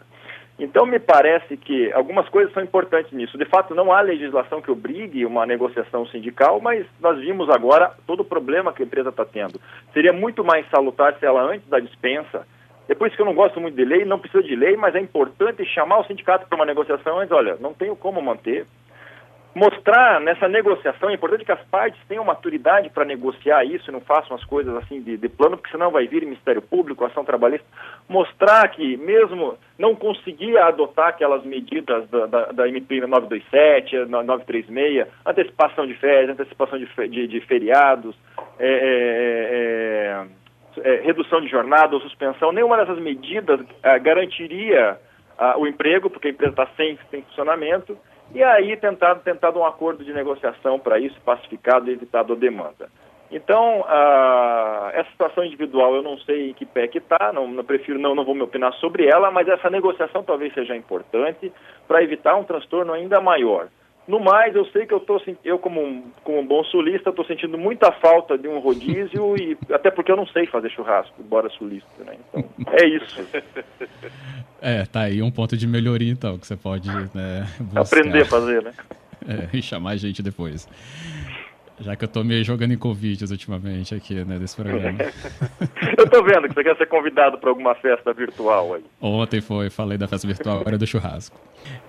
Então, 0.60 0.86
me 0.88 1.00
parece 1.00 1.56
que 1.56 1.91
algumas 1.93 2.28
coisas 2.30 2.52
são 2.52 2.63
importantes 2.63 3.12
nisso. 3.12 3.38
De 3.38 3.46
fato, 3.46 3.76
não 3.76 3.91
há 3.91 4.02
legislação 4.02 4.62
que 4.62 4.72
obrigue 4.72 5.26
uma 5.26 5.46
negociação 5.46 6.06
sindical, 6.08 6.60
mas 6.60 6.86
nós 7.00 7.20
vimos 7.20 7.48
agora 7.50 7.91
todo 8.08 8.22
o 8.22 8.26
problema 8.26 8.74
que 8.74 8.82
a 8.82 8.86
empresa 8.86 9.10
está 9.10 9.24
tendo. 9.24 9.62
Seria 9.93 10.12
muito 10.12 10.43
mais 10.43 10.67
salutar 10.70 11.15
se 11.20 11.26
ela, 11.26 11.43
antes 11.43 11.67
da 11.70 11.80
dispensa, 11.80 12.48
depois 12.88 13.13
que 13.15 13.22
eu 13.22 13.26
não 13.26 13.36
gosto 13.36 13.60
muito 13.60 13.76
de 13.76 13.86
lei, 13.86 14.06
não 14.06 14.17
precisa 14.17 14.41
de 14.41 14.56
lei, 14.56 14.76
mas 14.78 14.96
é 14.96 15.00
importante 15.00 15.63
chamar 15.65 16.00
o 16.00 16.06
sindicato 16.06 16.48
para 16.48 16.56
uma 16.56 16.65
negociação 16.65 17.20
antes, 17.20 17.32
olha, 17.32 17.58
não 17.60 17.74
tenho 17.74 17.96
como 17.96 18.22
manter, 18.22 18.65
mostrar 19.58 20.22
nessa 20.22 20.48
negociação, 20.48 21.10
é 21.10 21.15
importante 21.15 21.43
que 21.43 21.52
as 21.52 21.63
partes 21.65 22.00
tenham 22.08 22.24
maturidade 22.24 22.91
para 22.91 23.04
negociar 23.04 23.65
isso, 23.65 23.91
não 23.91 24.00
façam 24.00 24.36
as 24.36 24.46
coisas 24.46 24.74
assim 24.76 25.02
de, 25.02 25.17
de, 25.17 25.28
plano, 25.28 25.58
porque 25.58 25.72
senão 25.72 25.89
vai 25.89 26.08
vir 26.08 26.24
Ministério 26.24 26.62
Público, 26.62 27.04
ação 27.04 27.26
trabalhista, 27.26 27.65
mostrar 28.08 28.67
que 28.67 28.96
mesmo 28.98 29.58
não 29.80 29.96
conseguir 29.96 30.56
adotar 30.60 31.08
aquelas 31.08 31.43
medidas 31.43 32.08
da, 32.10 32.28
da, 32.28 32.46
da 32.52 32.70
MP 32.70 33.02
927, 33.02 34.06
936, 34.06 35.08
antecipação 35.26 35.88
de 35.88 35.96
férias, 35.96 36.30
antecipação 36.30 36.78
de, 36.78 36.86
de, 37.10 37.28
de 37.28 37.41
feriados, 37.41 38.15
é, 38.60 38.70
é, 38.70 40.26
é, 40.84 40.84
é, 40.84 41.02
redução 41.02 41.41
de 41.41 41.48
jornada 41.48 41.96
ou 41.96 42.02
suspensão, 42.02 42.52
nenhuma 42.52 42.78
dessas 42.78 43.00
medidas 43.00 43.60
ah, 43.82 43.98
garantiria 43.98 45.00
ah, 45.36 45.56
o 45.58 45.65
emprego, 45.65 46.12
porque 46.12 46.28
a 46.28 46.32
empresa 46.32 46.52
está 46.52 46.67
sem, 46.78 47.00
sem 47.10 47.24
funcionamento, 47.24 47.98
e 48.33 48.43
aí 48.43 48.75
tentado, 48.77 49.21
tentado 49.21 49.59
um 49.59 49.65
acordo 49.65 50.03
de 50.03 50.13
negociação 50.13 50.79
para 50.79 50.99
isso, 50.99 51.19
pacificado 51.21 51.89
e 51.89 51.93
evitado 51.93 52.33
a 52.33 52.35
demanda. 52.35 52.89
Então, 53.29 53.83
essa 54.93 55.09
situação 55.11 55.43
individual 55.43 55.95
eu 55.95 56.01
não 56.01 56.17
sei 56.19 56.51
em 56.51 56.53
que 56.53 56.65
pé 56.65 56.87
que 56.87 56.97
está, 56.97 57.33
não, 57.33 57.47
não, 57.47 57.63
prefiro 57.63 57.99
não, 57.99 58.15
não 58.15 58.23
vou 58.23 58.33
me 58.33 58.41
opinar 58.41 58.73
sobre 58.75 59.05
ela, 59.05 59.29
mas 59.31 59.47
essa 59.47 59.69
negociação 59.69 60.23
talvez 60.23 60.53
seja 60.53 60.75
importante 60.75 61.51
para 61.87 62.01
evitar 62.01 62.35
um 62.35 62.45
transtorno 62.45 62.93
ainda 62.93 63.19
maior. 63.19 63.67
No 64.08 64.22
mais, 64.22 64.56
eu 64.56 64.65
sei 64.67 64.86
que 64.86 64.93
eu 64.93 65.02
tô, 65.02 65.22
eu 65.43 65.60
como 65.60 65.82
um, 65.82 66.04
como 66.24 66.39
um 66.39 66.46
bom 66.46 66.63
sulista, 66.63 67.10
estou 67.10 67.26
sentindo 67.26 67.58
muita 67.58 67.91
falta 67.91 68.38
de 68.38 68.48
um 68.48 68.60
rodízio 68.60 69.36
e 69.36 69.58
até 69.70 69.91
porque 69.91 70.12
eu 70.12 70.15
não 70.15 70.26
sei 70.28 70.46
fazer 70.46 70.70
churrasco, 70.70 71.13
embora 71.20 71.50
sulista, 71.50 71.89
né? 72.06 72.15
Então, 72.34 72.50
é 72.74 72.86
isso. 72.88 73.28
É, 74.60 74.88
tá 74.88 75.02
aí 75.02 75.22
um 75.22 75.30
ponto 75.30 75.56
de 75.56 75.67
melhoria 75.67 76.12
então 76.12 76.36
que 76.39 76.48
você 76.48 76.58
pode 76.58 76.89
né, 76.89 77.48
aprender 77.76 78.24
a 78.24 78.26
fazer, 78.26 78.63
né? 78.63 78.74
É, 79.28 79.58
e 79.58 79.62
chamar 79.62 79.91
a 79.91 79.96
gente 79.98 80.24
depois. 80.24 80.70
Já 81.79 81.95
que 81.95 82.05
eu 82.05 82.07
tô 82.07 82.23
me 82.23 82.43
jogando 82.43 82.73
em 82.73 82.77
Covid 82.77 83.23
ultimamente 83.25 83.93
aqui, 83.93 84.15
né, 84.25 84.39
desse 84.39 84.55
programa. 84.55 84.97
eu 85.97 86.09
tô 86.09 86.23
vendo 86.23 86.47
que 86.47 86.55
você 86.55 86.63
quer 86.63 86.75
ser 86.75 86.87
convidado 86.87 87.37
para 87.37 87.49
alguma 87.49 87.75
festa 87.75 88.11
virtual 88.13 88.73
aí. 88.73 88.83
Ontem 88.99 89.41
foi, 89.41 89.69
falei 89.69 89.97
da 89.97 90.07
festa 90.07 90.27
virtual, 90.27 90.59
agora 90.59 90.75
é 90.75 90.79
do 90.79 90.87
churrasco. 90.87 91.39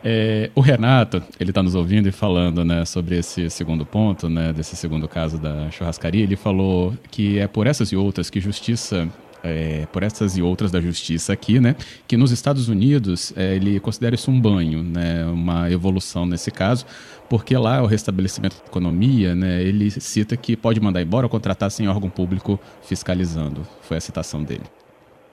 É, 0.05 0.51
o 0.55 0.61
Renato, 0.61 1.23
ele 1.41 1.53
tá 1.53 1.63
nos 1.63 1.75
ouvindo 1.75 2.07
e 2.07 2.13
falando, 2.13 2.65
né, 2.65 2.85
sobre 2.85 3.17
esse 3.17 3.49
segundo 3.49 3.87
ponto, 3.87 4.29
né, 4.29 4.53
desse 4.53 4.77
segundo 4.77 5.09
caso 5.09 5.41
da 5.41 5.71
churrascaria. 5.71 6.23
Ele 6.23 6.37
falou 6.37 6.95
que 7.11 7.39
é 7.39 7.47
por 7.47 7.67
essas 7.67 7.91
e 7.91 7.97
outras 7.97 8.29
que 8.29 8.41
justiça 8.41 9.09
é, 9.43 9.87
por 9.93 10.03
essas 10.03 10.37
e 10.37 10.43
outras 10.43 10.71
da 10.71 10.81
justiça 10.81 11.33
aqui, 11.33 11.61
né, 11.61 11.75
que 12.07 12.17
nos 12.17 12.31
Estados 12.31 12.69
Unidos 12.69 13.37
é, 13.37 13.55
ele 13.57 13.81
considera 13.81 14.15
isso 14.15 14.31
um 14.31 14.41
banho, 14.41 14.83
né, 14.83 15.25
uma 15.27 15.71
evolução 15.71 16.27
nesse 16.27 16.51
caso, 16.51 16.87
porque 17.29 17.57
lá 17.57 17.83
o 17.83 17.87
restabelecimento 17.87 18.61
da 18.61 18.67
economia, 18.67 19.35
né, 19.35 19.63
ele 19.63 19.91
cita 19.91 20.37
que 20.37 20.57
pode 20.57 20.81
mandar 20.81 21.03
embora 21.03 21.27
ou 21.27 21.31
contratar 21.31 21.71
sem 21.71 21.89
órgão 21.89 22.09
público 22.09 22.59
fiscalizando. 22.83 23.63
Foi 23.83 23.97
a 23.97 24.01
citação 24.01 24.43
dele. 24.43 24.65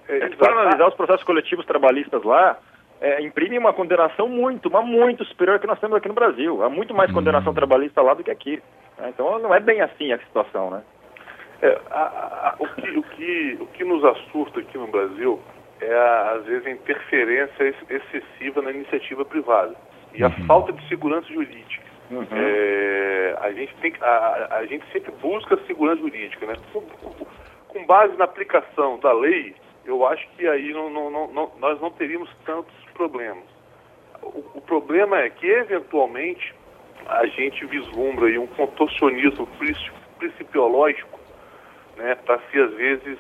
É, 0.07 0.29
para 0.29 0.51
analisar 0.51 0.87
os 0.87 0.95
processos 0.95 1.23
coletivos 1.23 1.65
trabalhistas 1.65 2.23
lá, 2.23 2.57
é, 3.01 3.21
imprime 3.21 3.57
uma 3.57 3.73
condenação 3.73 4.27
muito, 4.27 4.69
mas 4.69 4.85
muito 4.85 5.25
superior 5.25 5.59
que 5.59 5.67
nós 5.67 5.79
temos 5.79 5.97
aqui 5.97 6.07
no 6.07 6.13
Brasil. 6.13 6.63
Há 6.63 6.69
muito 6.69 6.93
mais 6.93 7.11
condenação 7.11 7.51
hum. 7.51 7.55
trabalhista 7.55 8.01
lá 8.01 8.13
do 8.13 8.23
que 8.23 8.31
aqui. 8.31 8.61
Né? 8.97 9.09
Então 9.09 9.39
não 9.39 9.53
é 9.53 9.59
bem 9.59 9.81
assim 9.81 10.11
a 10.11 10.19
situação, 10.19 10.69
né? 10.71 10.81
É, 11.65 11.82
a, 11.89 11.99
a, 11.99 12.56
o, 12.60 12.67
que, 12.75 12.89
o, 12.91 13.04
que, 13.04 13.58
o 13.62 13.65
que 13.67 13.84
nos 13.84 14.04
assusta 14.06 14.60
aqui 14.60 14.78
no 14.78 14.88
Brasil 14.88 15.39
é, 15.82 16.36
às 16.36 16.45
vezes, 16.45 16.65
a 16.67 16.71
interferência 16.71 17.75
excessiva 17.89 18.62
na 18.62 18.71
iniciativa 18.71 19.25
privada 19.25 19.75
e 20.13 20.23
a 20.23 20.28
uhum. 20.28 20.45
falta 20.45 20.71
de 20.73 20.88
segurança 20.88 21.28
jurídica. 21.28 21.84
Uhum. 22.12 22.25
É, 22.32 23.36
a, 23.41 23.51
gente 23.51 23.75
tem, 23.78 23.93
a, 23.99 24.58
a 24.58 24.65
gente 24.67 24.86
sempre 24.91 25.12
busca 25.21 25.58
segurança 25.65 26.01
jurídica, 26.01 26.45
né? 26.45 26.54
Com, 26.71 26.82
com, 27.67 27.86
base 27.86 28.15
na 28.15 28.25
aplicação 28.25 28.99
da 28.99 29.12
lei, 29.12 29.56
eu 29.86 30.06
acho 30.08 30.28
que 30.38 30.47
aí 30.47 30.71
não, 30.71 30.89
não, 30.89 31.10
não, 31.10 31.51
nós 31.60 31.82
não 31.82 31.91
teríamos 31.91 32.30
tantos 32.45 32.73
problemas. 32.93 33.43
O, 34.21 34.43
o, 34.56 34.62
problema 34.62 35.19
é 35.19 35.30
que, 35.30 35.47
eventualmente, 35.47 36.54
a 37.08 37.25
gente 37.25 37.65
vislumbra 37.65 38.28
aí 38.28 38.38
um 38.38 38.47
contorcionismo 38.47 39.47
principiológico 40.17 41.14
né, 41.97 42.15
para 42.15 42.39
se, 42.49 42.60
às 42.60 42.73
vezes, 42.73 43.17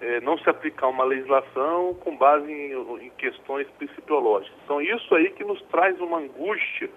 é, 0.00 0.20
não 0.20 0.38
se 0.38 0.48
aplicar 0.48 0.88
uma 0.88 1.04
legislação 1.04 1.94
com 1.94 2.16
base 2.16 2.50
em, 2.50 2.72
em 3.06 3.10
questões 3.10 3.66
principiológicas. 3.78 4.56
Então, 4.64 4.80
isso 4.80 5.14
aí 5.14 5.30
que 5.30 5.44
nos 5.44 5.60
traz 5.62 6.00
uma 6.00 6.18
angústia 6.18 6.88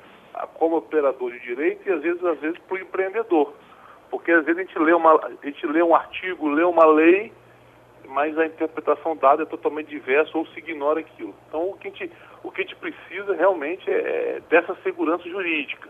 como 0.55 0.77
operador 0.77 1.31
de 1.31 1.39
direito 1.39 1.88
e 1.88 1.91
às 1.91 2.01
vezes, 2.01 2.23
às 2.23 2.39
vezes 2.39 2.57
para 2.60 2.75
o 2.75 2.79
empreendedor. 2.79 3.53
Porque 4.10 4.31
às 4.31 4.45
vezes 4.45 4.60
a 4.60 4.63
gente, 4.63 4.79
lê 4.79 4.93
uma, 4.93 5.13
a 5.13 5.45
gente 5.45 5.65
lê 5.67 5.81
um 5.81 5.95
artigo, 5.95 6.49
lê 6.49 6.63
uma 6.63 6.86
lei, 6.86 7.31
mas 8.07 8.38
a 8.38 8.45
interpretação 8.45 9.15
dada 9.15 9.43
é 9.43 9.45
totalmente 9.45 9.88
diversa 9.88 10.38
ou 10.38 10.45
se 10.47 10.60
ignora 10.60 10.99
aquilo. 10.99 11.34
Então 11.47 11.69
o 11.69 11.77
que 11.77 11.88
a 11.88 11.91
gente, 11.91 12.12
o 12.43 12.51
que 12.51 12.62
a 12.62 12.63
gente 12.63 12.75
precisa 12.75 13.34
realmente 13.36 13.89
é, 13.89 14.38
é 14.38 14.41
dessa 14.49 14.75
segurança 14.84 15.27
jurídica. 15.29 15.89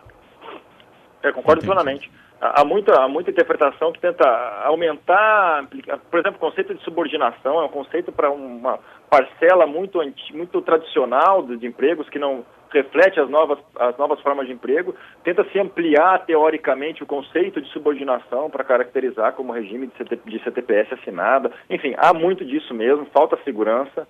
É, 1.24 1.32
concordo 1.32 1.64
plenamente. 1.64 2.12
Há 2.44 2.66
muita, 2.66 3.00
há 3.00 3.08
muita 3.08 3.30
interpretação 3.30 3.92
que 3.92 4.00
tenta 4.00 4.28
aumentar, 4.66 5.64
por 6.10 6.20
exemplo, 6.20 6.38
o 6.38 6.50
conceito 6.50 6.74
de 6.74 6.84
subordinação 6.84 7.62
é 7.62 7.66
um 7.66 7.70
conceito 7.70 8.12
para 8.12 8.32
uma 8.32 8.80
parcela 9.12 9.68
muito, 9.68 10.00
muito 10.34 10.60
tradicional 10.64 11.44
de, 11.44 11.56
de 11.58 11.68
empregos 11.68 12.10
que 12.10 12.18
não 12.18 12.44
reflete 12.72 13.20
as 13.20 13.30
novas, 13.30 13.60
as 13.78 13.96
novas 13.98 14.20
formas 14.22 14.48
de 14.48 14.54
emprego, 14.54 14.96
tenta 15.24 15.44
se 15.52 15.60
ampliar 15.60 16.26
teoricamente 16.26 17.04
o 17.04 17.06
conceito 17.06 17.62
de 17.62 17.70
subordinação 17.70 18.50
para 18.50 18.64
caracterizar 18.64 19.34
como 19.34 19.54
regime 19.54 19.86
de, 19.88 19.94
CT, 19.94 20.20
de 20.26 20.44
CTPS 20.44 20.94
assinada. 20.94 21.52
Enfim, 21.70 21.94
há 21.98 22.12
muito 22.12 22.44
disso 22.44 22.74
mesmo, 22.74 23.06
falta 23.14 23.38
segurança. 23.44 24.08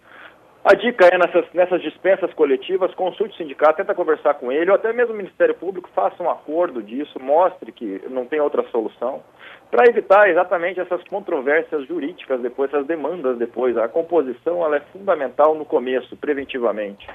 A 0.63 0.75
dica 0.75 1.07
é 1.07 1.17
nessas, 1.17 1.51
nessas 1.53 1.81
dispensas 1.81 2.31
coletivas, 2.33 2.93
consulte 2.93 3.33
o 3.33 3.37
sindicato, 3.37 3.77
tenta 3.77 3.95
conversar 3.95 4.35
com 4.35 4.51
ele, 4.51 4.69
ou 4.69 4.75
até 4.75 4.93
mesmo 4.93 5.13
o 5.13 5.17
Ministério 5.17 5.55
Público 5.55 5.89
faça 5.95 6.21
um 6.21 6.29
acordo 6.29 6.83
disso, 6.83 7.19
mostre 7.19 7.71
que 7.71 7.99
não 8.09 8.27
tem 8.27 8.39
outra 8.39 8.63
solução, 8.69 9.23
para 9.71 9.89
evitar 9.89 10.29
exatamente 10.29 10.79
essas 10.79 11.03
controvérsias 11.05 11.87
jurídicas 11.87 12.39
depois, 12.41 12.71
essas 12.71 12.85
demandas 12.85 13.39
depois. 13.39 13.75
A 13.75 13.87
composição 13.87 14.63
ela 14.63 14.77
é 14.77 14.81
fundamental 14.93 15.55
no 15.55 15.65
começo, 15.65 16.15
preventivamente. 16.17 17.07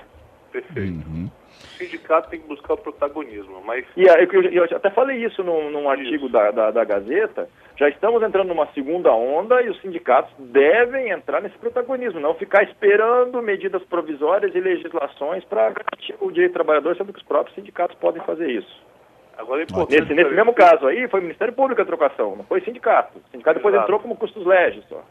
Perfeito. 0.51 1.07
Uhum. 1.09 1.31
O 1.77 1.79
sindicato 1.79 2.31
tem 2.31 2.41
que 2.41 2.49
buscar 2.49 2.73
o 2.73 2.79
protagonismo, 2.79 3.62
mas... 3.62 3.85
E 3.95 4.05
eu, 4.05 4.43
eu 4.51 4.65
até 4.65 4.89
falei 4.89 5.23
isso 5.23 5.45
num, 5.45 5.71
num 5.71 5.91
artigo 5.91 6.27
da, 6.27 6.51
da, 6.51 6.71
da, 6.71 6.85
Gazeta, 6.85 7.51
já 7.77 7.87
estamos 7.91 8.23
entrando 8.23 8.49
numa 8.49 8.67
segunda 8.69 9.12
onda 9.12 9.61
e 9.61 9.69
os 9.69 9.79
sindicatos 9.83 10.33
devem 10.39 11.11
entrar 11.11 11.43
nesse 11.43 11.59
protagonismo, 11.59 12.19
não 12.19 12.33
ficar 12.35 12.62
esperando 12.62 13.43
medidas 13.43 13.83
provisórias 13.85 14.55
e 14.55 14.61
legislações 14.61 15.45
para 15.45 15.69
garantir 15.69 16.15
o 16.19 16.31
direito 16.31 16.53
do 16.53 16.55
trabalhador, 16.55 16.97
sendo 16.97 17.12
que 17.12 17.19
os 17.19 17.27
próprios 17.27 17.55
sindicatos 17.55 17.97
podem 17.99 18.23
fazer 18.23 18.51
isso. 18.51 18.87
Agora, 19.37 19.62
é 19.62 19.67
nesse, 19.67 20.15
nesse 20.15 20.31
mesmo 20.31 20.55
caso 20.55 20.87
aí, 20.87 21.07
foi 21.09 21.21
o 21.21 21.25
Ministério 21.25 21.53
Público 21.53 21.83
a 21.83 21.85
trocação, 21.85 22.37
não 22.37 22.45
foi 22.45 22.62
sindicato. 22.62 23.19
O 23.19 23.31
sindicato 23.31 23.59
depois 23.59 23.75
Exato. 23.75 23.85
entrou 23.85 24.01
como 24.01 24.17
custos 24.17 24.47
legis 24.47 24.83
só. 24.89 25.05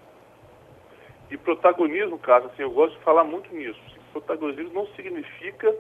E 1.30 1.38
protagonismo, 1.38 2.18
caso 2.18 2.48
assim, 2.48 2.64
eu 2.64 2.72
gosto 2.72 2.98
de 2.98 3.04
falar 3.04 3.24
muito 3.24 3.54
nisso 3.54 3.80
protagonismo 4.16 4.74
não 4.74 4.88
significa 4.96 5.74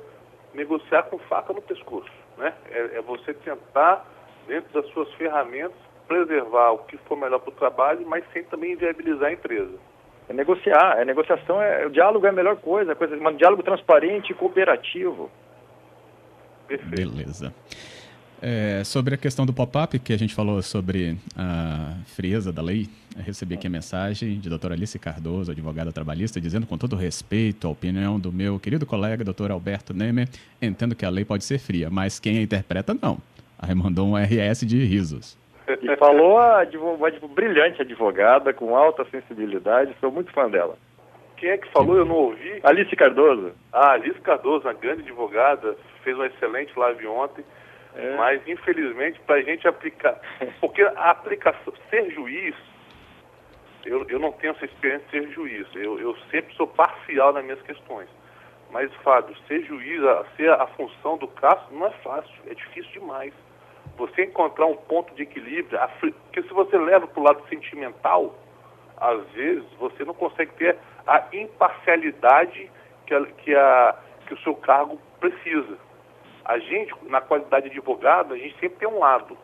negociar 0.55 1.03
com 1.03 1.17
faca 1.19 1.53
no 1.53 1.61
pescoço. 1.61 2.11
Né? 2.37 2.53
É, 2.71 2.97
é 2.97 3.01
você 3.01 3.33
tentar, 3.33 4.05
dentro 4.47 4.73
das 4.73 4.91
suas 4.91 5.11
ferramentas, 5.13 5.77
preservar 6.07 6.71
o 6.71 6.79
que 6.79 6.97
for 6.97 7.17
melhor 7.17 7.39
para 7.39 7.49
o 7.49 7.55
trabalho, 7.55 8.05
mas 8.07 8.23
sem 8.31 8.43
também 8.43 8.73
inviabilizar 8.73 9.29
a 9.29 9.33
empresa. 9.33 9.77
É 10.27 10.33
negociar, 10.33 10.99
é 10.99 11.05
negociação, 11.05 11.61
é, 11.61 11.85
o 11.85 11.89
diálogo 11.89 12.25
é 12.25 12.29
a 12.29 12.33
melhor 12.33 12.55
coisa, 12.57 12.93
é 12.93 12.95
coisa, 12.95 13.15
um 13.15 13.35
diálogo 13.35 13.61
transparente 13.61 14.31
e 14.31 14.35
cooperativo. 14.35 15.29
Perfeito. 16.67 17.11
Beleza. 17.11 17.53
É, 18.47 18.83
sobre 18.83 19.15
a 19.15 19.17
questão 19.17 19.43
do 19.43 19.51
pop-up, 19.51 19.97
que 19.97 20.13
a 20.13 20.17
gente 20.19 20.35
falou 20.35 20.61
sobre 20.61 21.17
a 21.35 21.95
frieza 22.15 22.53
da 22.53 22.61
lei, 22.61 22.87
eu 23.17 23.23
recebi 23.23 23.55
aqui 23.55 23.65
a 23.65 23.69
mensagem 23.71 24.39
de 24.39 24.47
doutora 24.47 24.75
Alice 24.75 24.99
Cardoso, 24.99 25.51
advogada 25.51 25.91
trabalhista, 25.91 26.39
dizendo 26.39 26.67
com 26.67 26.77
todo 26.77 26.95
respeito 26.95 27.65
a 27.65 27.71
opinião 27.71 28.19
do 28.19 28.31
meu 28.31 28.59
querido 28.59 28.85
colega, 28.85 29.23
doutor 29.23 29.49
Alberto 29.49 29.95
Nemer, 29.95 30.27
entendo 30.61 30.93
que 30.93 31.03
a 31.03 31.09
lei 31.09 31.25
pode 31.25 31.43
ser 31.43 31.57
fria, 31.57 31.89
mas 31.89 32.19
quem 32.19 32.37
a 32.37 32.41
interpreta, 32.43 32.93
não. 32.93 33.17
Aí 33.57 33.73
mandou 33.73 34.07
um 34.07 34.15
RS 34.15 34.63
de 34.63 34.77
risos. 34.85 35.35
E 35.67 35.95
falou 35.97 36.37
a 36.37 36.67
uma 36.71 37.09
brilhante 37.33 37.81
advogada, 37.81 38.53
com 38.53 38.75
alta 38.75 39.03
sensibilidade, 39.05 39.95
sou 39.99 40.11
muito 40.11 40.31
fã 40.31 40.47
dela. 40.47 40.77
Quem 41.37 41.49
é 41.49 41.57
que 41.57 41.67
falou? 41.71 41.97
Eu 41.97 42.05
não 42.05 42.15
ouvi. 42.15 42.59
Alice 42.63 42.95
Cardoso. 42.95 43.53
Ah, 43.73 43.93
Alice 43.93 44.19
Cardoso, 44.21 44.67
uma 44.67 44.73
grande 44.75 45.01
advogada, 45.01 45.75
fez 46.03 46.15
uma 46.15 46.27
excelente 46.27 46.77
live 46.77 47.07
ontem. 47.07 47.43
É. 47.95 48.15
Mas, 48.17 48.45
infelizmente, 48.47 49.19
para 49.21 49.35
a 49.35 49.41
gente 49.41 49.67
aplicar. 49.67 50.19
Porque 50.59 50.81
a 50.81 51.11
aplicação, 51.11 51.73
ser 51.89 52.11
juiz, 52.11 52.55
eu, 53.85 54.05
eu 54.09 54.19
não 54.19 54.31
tenho 54.33 54.53
essa 54.53 54.65
experiência 54.65 55.05
de 55.05 55.11
ser 55.11 55.33
juiz. 55.33 55.67
Eu, 55.75 55.99
eu 55.99 56.15
sempre 56.31 56.53
sou 56.55 56.67
parcial 56.67 57.33
nas 57.33 57.43
minhas 57.43 57.61
questões. 57.61 58.09
Mas, 58.71 58.93
Fábio, 58.95 59.35
ser 59.47 59.63
juiz, 59.63 60.03
a, 60.03 60.25
ser 60.35 60.49
a 60.49 60.67
função 60.67 61.17
do 61.17 61.27
caso, 61.27 61.61
não 61.71 61.87
é 61.87 61.91
fácil, 62.03 62.33
é 62.47 62.53
difícil 62.53 62.91
demais. 62.91 63.33
Você 63.97 64.25
encontrar 64.25 64.65
um 64.65 64.75
ponto 64.75 65.13
de 65.15 65.23
equilíbrio, 65.23 65.79
a, 65.79 65.87
porque 65.87 66.41
se 66.41 66.49
você 66.49 66.77
leva 66.77 67.07
para 67.07 67.19
o 67.19 67.23
lado 67.23 67.47
sentimental, 67.47 68.35
às 68.97 69.23
vezes 69.29 69.63
você 69.79 70.03
não 70.03 70.13
consegue 70.13 70.51
ter 70.53 70.77
a 71.05 71.23
imparcialidade 71.31 72.69
que, 73.05 73.13
a, 73.13 73.25
que, 73.25 73.55
a, 73.55 73.95
que 74.27 74.33
o 74.33 74.39
seu 74.39 74.55
cargo 74.55 74.99
precisa. 75.19 75.77
A 76.45 76.59
gente, 76.59 76.93
na 77.09 77.21
qualidade 77.21 77.69
de 77.69 77.77
advogado, 77.77 78.33
a 78.33 78.37
gente 78.37 78.53
sempre 78.59 78.77
tem 78.77 78.87
um 78.87 78.99
lado. 78.99 79.37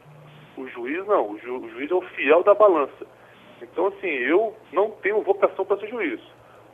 O 0.58 0.68
juiz 0.68 1.06
não, 1.08 1.32
o, 1.32 1.40
ju, 1.40 1.58
o 1.58 1.70
juiz 1.72 1.90
é 1.90 1.96
o 1.96 2.02
fiel 2.02 2.44
da 2.44 2.54
balança. 2.54 3.06
Então, 3.62 3.88
assim, 3.88 4.08
eu 4.08 4.56
não 4.72 4.92
tenho 4.92 5.22
vocação 5.22 5.66
para 5.66 5.78
ser 5.78 5.88
juiz. 5.88 6.20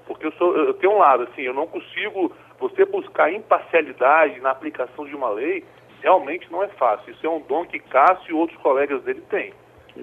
Porque 0.06 0.26
eu, 0.26 0.32
sou, 0.34 0.56
eu 0.56 0.74
tenho 0.76 0.94
um 0.94 0.98
lado, 0.98 1.24
assim, 1.24 1.42
eu 1.42 1.54
não 1.54 1.68
consigo. 1.68 2.32
Você 2.60 2.86
buscar 2.86 3.32
imparcialidade 3.32 4.40
na 4.40 4.52
aplicação 4.52 5.06
de 5.06 5.16
uma 5.16 5.30
lei, 5.30 5.64
realmente 6.02 6.52
não 6.52 6.64
é 6.64 6.68
fácil. 6.70 7.12
Isso 7.12 7.26
é 7.26 7.30
um 7.30 7.42
dom 7.42 7.66
que 7.66 7.80
Cássio 7.80 8.32
e 8.32 8.34
outros 8.34 8.58
colegas 8.60 9.04
dele 9.04 9.22
têm. 9.30 9.54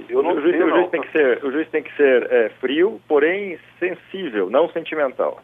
Eu 0.08 0.22
não 0.22 0.32
o, 0.32 0.40
juiz, 0.40 0.56
sei, 0.56 0.64
o, 0.64 0.70
juiz 0.70 0.90
tem 0.90 1.00
que 1.00 1.12
ser, 1.12 1.44
o 1.44 1.52
juiz 1.52 1.70
tem 1.70 1.82
que 1.82 1.96
ser 1.96 2.32
é, 2.32 2.48
frio, 2.60 3.00
porém 3.08 3.58
sensível, 3.78 4.50
não 4.50 4.68
sentimental. 4.70 5.40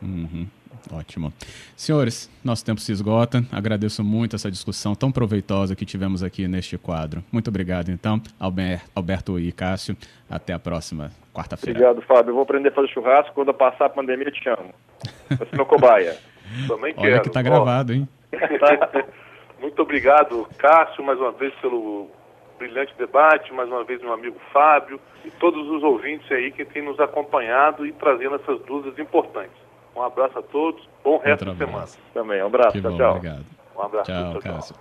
Uhum. 0.00 0.46
Ótimo. 0.92 1.32
Senhores, 1.76 2.30
nosso 2.44 2.64
tempo 2.64 2.80
se 2.80 2.92
esgota. 2.92 3.42
Agradeço 3.52 4.02
muito 4.02 4.36
essa 4.36 4.50
discussão 4.50 4.94
tão 4.94 5.12
proveitosa 5.12 5.76
que 5.76 5.84
tivemos 5.84 6.22
aqui 6.22 6.48
neste 6.48 6.78
quadro. 6.78 7.22
Muito 7.30 7.48
obrigado, 7.48 7.90
então, 7.90 8.20
Alberto 8.94 9.38
e 9.38 9.52
Cássio. 9.52 9.96
Até 10.30 10.52
a 10.52 10.58
próxima 10.58 11.10
quarta-feira. 11.32 11.78
Obrigado, 11.78 12.06
Fábio. 12.06 12.30
Eu 12.30 12.34
vou 12.34 12.42
aprender 12.42 12.68
a 12.68 12.72
fazer 12.72 12.88
churrasco. 12.88 13.34
Quando 13.34 13.52
passar 13.54 13.86
a 13.86 13.90
pandemia, 13.90 14.26
eu 14.26 14.32
te 14.32 14.42
chamo. 14.42 14.74
Você 15.30 15.48
é 15.52 15.56
meu 15.56 15.66
cobaia. 15.66 16.16
Também 16.66 16.94
quero. 16.94 17.06
Olha 17.06 17.20
que 17.20 17.30
tá 17.30 17.42
gravado, 17.42 17.92
hein? 17.92 18.08
muito 19.60 19.80
obrigado, 19.82 20.46
Cássio, 20.58 21.04
mais 21.04 21.18
uma 21.18 21.32
vez 21.32 21.54
pelo 21.56 22.10
brilhante 22.58 22.94
debate, 22.98 23.52
mais 23.52 23.68
uma 23.68 23.84
vez 23.84 24.00
meu 24.02 24.12
amigo 24.12 24.36
Fábio 24.52 25.00
e 25.24 25.30
todos 25.30 25.68
os 25.68 25.82
ouvintes 25.82 26.30
aí 26.32 26.50
que 26.50 26.64
têm 26.64 26.82
nos 26.82 26.98
acompanhado 26.98 27.86
e 27.86 27.92
trazendo 27.92 28.34
essas 28.34 28.60
dúvidas 28.62 28.98
importantes. 28.98 29.67
Um 29.98 30.04
abraço 30.04 30.38
a 30.38 30.42
todos, 30.42 30.80
bom 31.02 31.18
resto 31.18 31.44
de 31.44 31.58
semana. 31.58 31.86
Também, 32.14 32.40
um 32.40 32.46
abraço, 32.46 32.80
tchau, 32.80 32.96
tchau. 32.96 33.16
Obrigado. 33.16 33.44
Um 33.76 33.82
abraço. 33.82 34.12
Tchau, 34.12 34.40
tchau, 34.40 34.60
tchau. 34.60 34.78